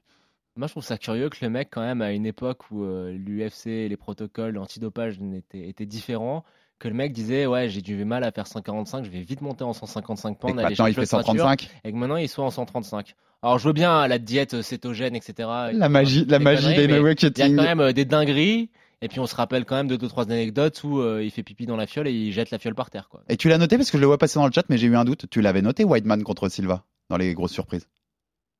[0.58, 3.88] Moi, je trouve ça curieux que le mec, quand même, à une époque où l'UFC,
[3.90, 6.44] les protocoles, l'antidopage étaient, étaient différents,
[6.80, 9.64] que le mec disait Ouais, j'ai du mal à faire 145, je vais vite monter
[9.64, 10.54] en 155 Et pounds.
[10.54, 11.70] que aller maintenant, il chercher fait le ceinture, 135.
[11.84, 13.16] Et que maintenant, il soit en 135.
[13.42, 15.48] Alors, je veux bien la diète cétogène, etc.
[15.74, 18.70] La magie, la Des magie des no Il y a quand même euh, des dingueries.
[19.02, 21.44] Et puis, on se rappelle quand même de deux, trois anecdotes où euh, il fait
[21.44, 23.08] pipi dans la fiole et il jette la fiole par terre.
[23.10, 23.22] Quoi.
[23.30, 24.88] Et tu l'as noté parce que je le vois passer dans le chat, mais j'ai
[24.88, 25.26] eu un doute.
[25.30, 27.88] Tu l'avais noté, Whiteman contre Silva, dans les grosses surprises.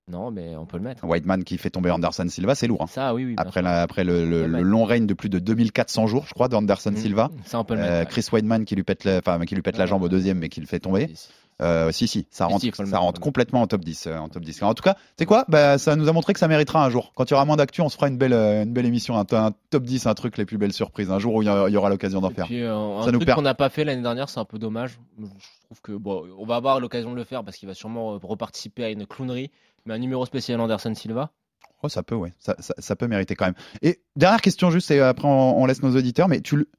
[0.08, 1.04] Non, mais on peut le mettre.
[1.04, 2.84] Whiteman qui fait tomber Anderson Silva, c'est lourd.
[2.84, 2.88] hein.
[2.88, 6.48] Ça, oui, Après, la- après le, long règne de plus de 2400 jours, je crois,
[6.48, 6.98] d'Anderson Mm.
[6.98, 7.32] Silva.
[7.46, 8.00] Ça, on peut le Euh, mettre.
[8.16, 8.22] ouais.
[8.22, 10.38] Chris Weidman qui lui pète, la, enfin, qui lui pète la Ouais, jambe au deuxième,
[10.38, 11.08] mais qui le fait tomber.
[11.08, 11.30] Si, si.
[11.62, 14.08] Euh, si, si, ça rentre, si, ça complètement en top 10.
[14.08, 14.62] euh, en top 10.
[14.62, 15.46] En tout cas, tu sais quoi?
[15.48, 17.14] Bah, Ça nous a montré que ça méritera un jour.
[17.16, 19.26] Quand il y aura moins d'actu, on se fera une belle, une belle émission, un,
[19.32, 21.10] un top 10, un truc, les plus belles surprises.
[21.12, 22.46] Un jour où il y, aura l'occasion d'en faire.
[22.46, 23.38] puis, un Ça nous truc perd.
[23.38, 25.00] qu'on n'a pas fait l'année dernière, c'est un peu dommage.
[25.18, 25.26] Je
[25.66, 28.84] trouve que bon, on va avoir l'occasion de le faire parce qu'il va sûrement reparticiper
[28.84, 29.50] à une clownerie.
[29.86, 31.32] Mais un numéro spécial Anderson Silva.
[31.84, 32.34] Oh, ça peut, ouais.
[32.40, 33.54] Ça, ça- ça peut mériter quand même.
[33.84, 36.70] Et dernière question, juste, et après on, on laisse nos auditeurs, mais tu le-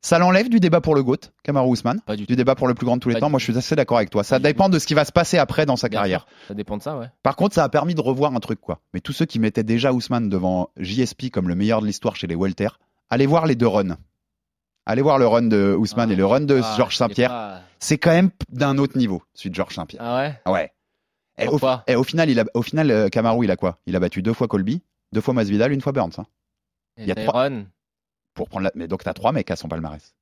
[0.00, 2.00] ça l'enlève du débat pour le GOAT, Kamaru Ousmane?
[2.02, 2.24] Pas du.
[2.24, 3.30] Du débat pour le plus grand de tous les Pas temps.
[3.30, 4.22] Moi, je suis assez d'accord avec toi.
[4.24, 6.20] Ça dépend de ce qui va se passer après dans sa Bien carrière.
[6.20, 7.08] sûr, Ça dépend de ça, ouais.
[7.22, 8.80] Par contre, ça a permis de revoir un truc, quoi.
[8.94, 12.28] Mais tous ceux qui mettaient déjà Ousmane devant JSP comme le meilleur de l'histoire chez
[12.28, 12.68] les Welter,
[13.10, 13.98] allez voir les deux runs.
[14.86, 17.28] Allez voir le run de Ousmane Ah, et le run de Ah, Georges Saint-Pierre.
[17.28, 20.00] pas- C'est quand même d'un autre niveau, celui de Georges Saint-Pierre.
[20.02, 20.50] Ah ouais?
[20.50, 20.72] Ouais.
[21.38, 23.08] Et au, Pourquoi et au final, il a, au final, euh,
[23.42, 23.78] il a quoi?
[23.86, 24.82] Il a battu deux fois Colby,
[25.12, 26.12] deux fois Masvidal, une fois Burns.
[26.18, 26.26] hein,
[26.96, 27.66] Et il y a trois- Tyron
[28.34, 28.72] pour prendre la...
[28.74, 30.14] Mais donc, t'as trois mecs à son palmarès.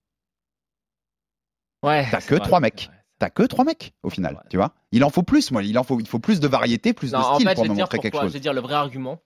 [1.83, 2.07] Ouais.
[2.11, 2.91] T'as que vrai, trois mecs.
[3.19, 4.41] T'as que trois mecs, au final, Ouais.
[4.51, 4.75] tu vois?
[4.93, 5.63] Il en faut plus, moi.
[5.63, 7.65] Il en faut, il faut plus de variété, plus Non, de en style fait, pour
[7.65, 8.29] me montrer quelque chose.
[8.29, 9.21] Je vais dire le vrai argument.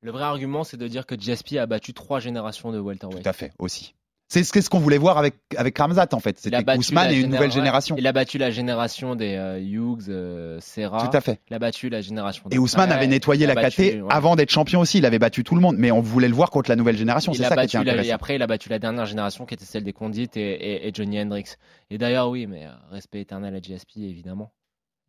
[0.00, 3.22] Le vrai argument, c'est de dire que GSP a battu trois générations de welterweight.
[3.22, 3.94] Tout à fait, aussi.
[4.28, 6.38] C'est ce qu'on voulait voir avec, avec Ramzat, en fait.
[6.38, 7.96] C'était Ousmane et une nouvelle génération.
[7.98, 11.08] Il a battu la génération des euh, Hughes, euh, Serra.
[11.08, 11.40] Tout à fait.
[11.50, 12.44] Il a battu la génération.
[12.50, 14.02] Et Ousmane avait nettoyé la KT ouais.
[14.10, 14.98] avant d'être champion aussi.
[14.98, 17.32] Il avait battu tout le monde, mais on voulait le voir contre la nouvelle génération.
[17.32, 18.14] C'est ça qui était la- et intéressant.
[18.14, 20.90] après, il a battu la dernière génération qui était celle des Condit et, et- et
[20.92, 21.54] Johnny Hendrix.
[21.90, 24.52] Et d'ailleurs, oui, mais euh, respect éternel à GSP, évidemment.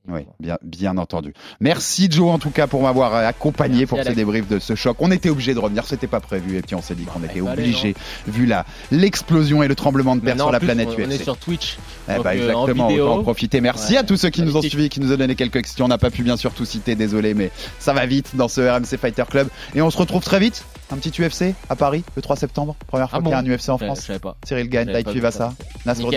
[0.07, 1.33] Oui, bien, bien entendu.
[1.59, 4.15] Merci Joe en tout cas pour m'avoir euh, accompagné Merci, pour ce Alex.
[4.15, 4.97] débrief de ce choc.
[4.99, 7.27] On était obligé de revenir, c'était pas prévu et puis on s'est dit qu'on bah,
[7.29, 7.95] était obligé
[8.27, 11.09] vu la l'explosion et le tremblement de terre sur en la plus, planète on, on
[11.11, 11.23] est UFC.
[11.23, 11.77] sur Twitch.
[12.09, 13.61] Eh donc, bah, euh, en exactement, autant en profiter.
[13.61, 15.85] Merci Ouais, à tous ceux qui nous ont suivis, qui nous ont donné quelques questions.
[15.85, 18.61] On n'a pas pu bien sûr tout citer, désolé, mais ça va vite dans ce
[18.61, 19.49] RMC Fighter Club.
[19.75, 20.63] Et on se retrouve très vite.
[20.91, 22.75] Un petit UFC à Paris le 3 septembre.
[22.87, 23.99] Première fois Ah qu'il y a un UFC en Je- France.
[24.01, 24.35] Je savais pas.
[24.43, 24.89] Cyril Gagne.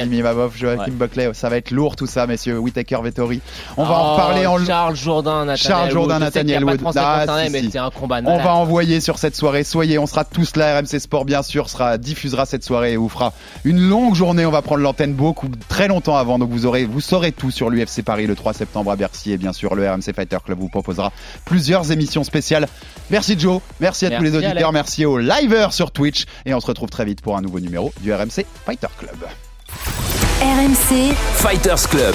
[0.08, 0.90] Mimavov, Joachim Ouais.
[0.90, 1.30] Buckley.
[1.34, 2.58] Ça va être lourd tout ça, messieurs.
[2.58, 3.40] Whitaker Vettori.
[3.76, 6.14] On va en Oh, reparler en Charles Jourdain, Nathaniel Charles Jourdain.
[6.18, 6.80] Je Nathaniel Wood.
[6.96, 7.24] Ah,
[8.24, 9.62] On va envoyer sur cette soirée.
[9.64, 10.78] Soyez, on sera tous là.
[10.80, 13.32] RMC Sport, bien sûr, sera diffusera cette soirée et vous fera
[13.64, 14.46] une longue journée.
[14.46, 16.38] On va prendre l'antenne beaucoup, très longtemps avant.
[16.38, 19.36] Donc vous aurez, vous saurez tout sur l'UFC Paris le 3 septembre à Bercy et
[19.36, 21.12] bien sûr le RMC Fighter Club vous proposera
[21.44, 22.68] plusieurs émissions spéciales.
[23.10, 26.66] Merci Joe, merci à tous les auditeurs, Merci aux liveurs sur Twitch et on se
[26.66, 29.16] retrouve très vite pour un nouveau numéro du RMC Fighter Club.
[30.40, 32.14] RMC, Fighters Club.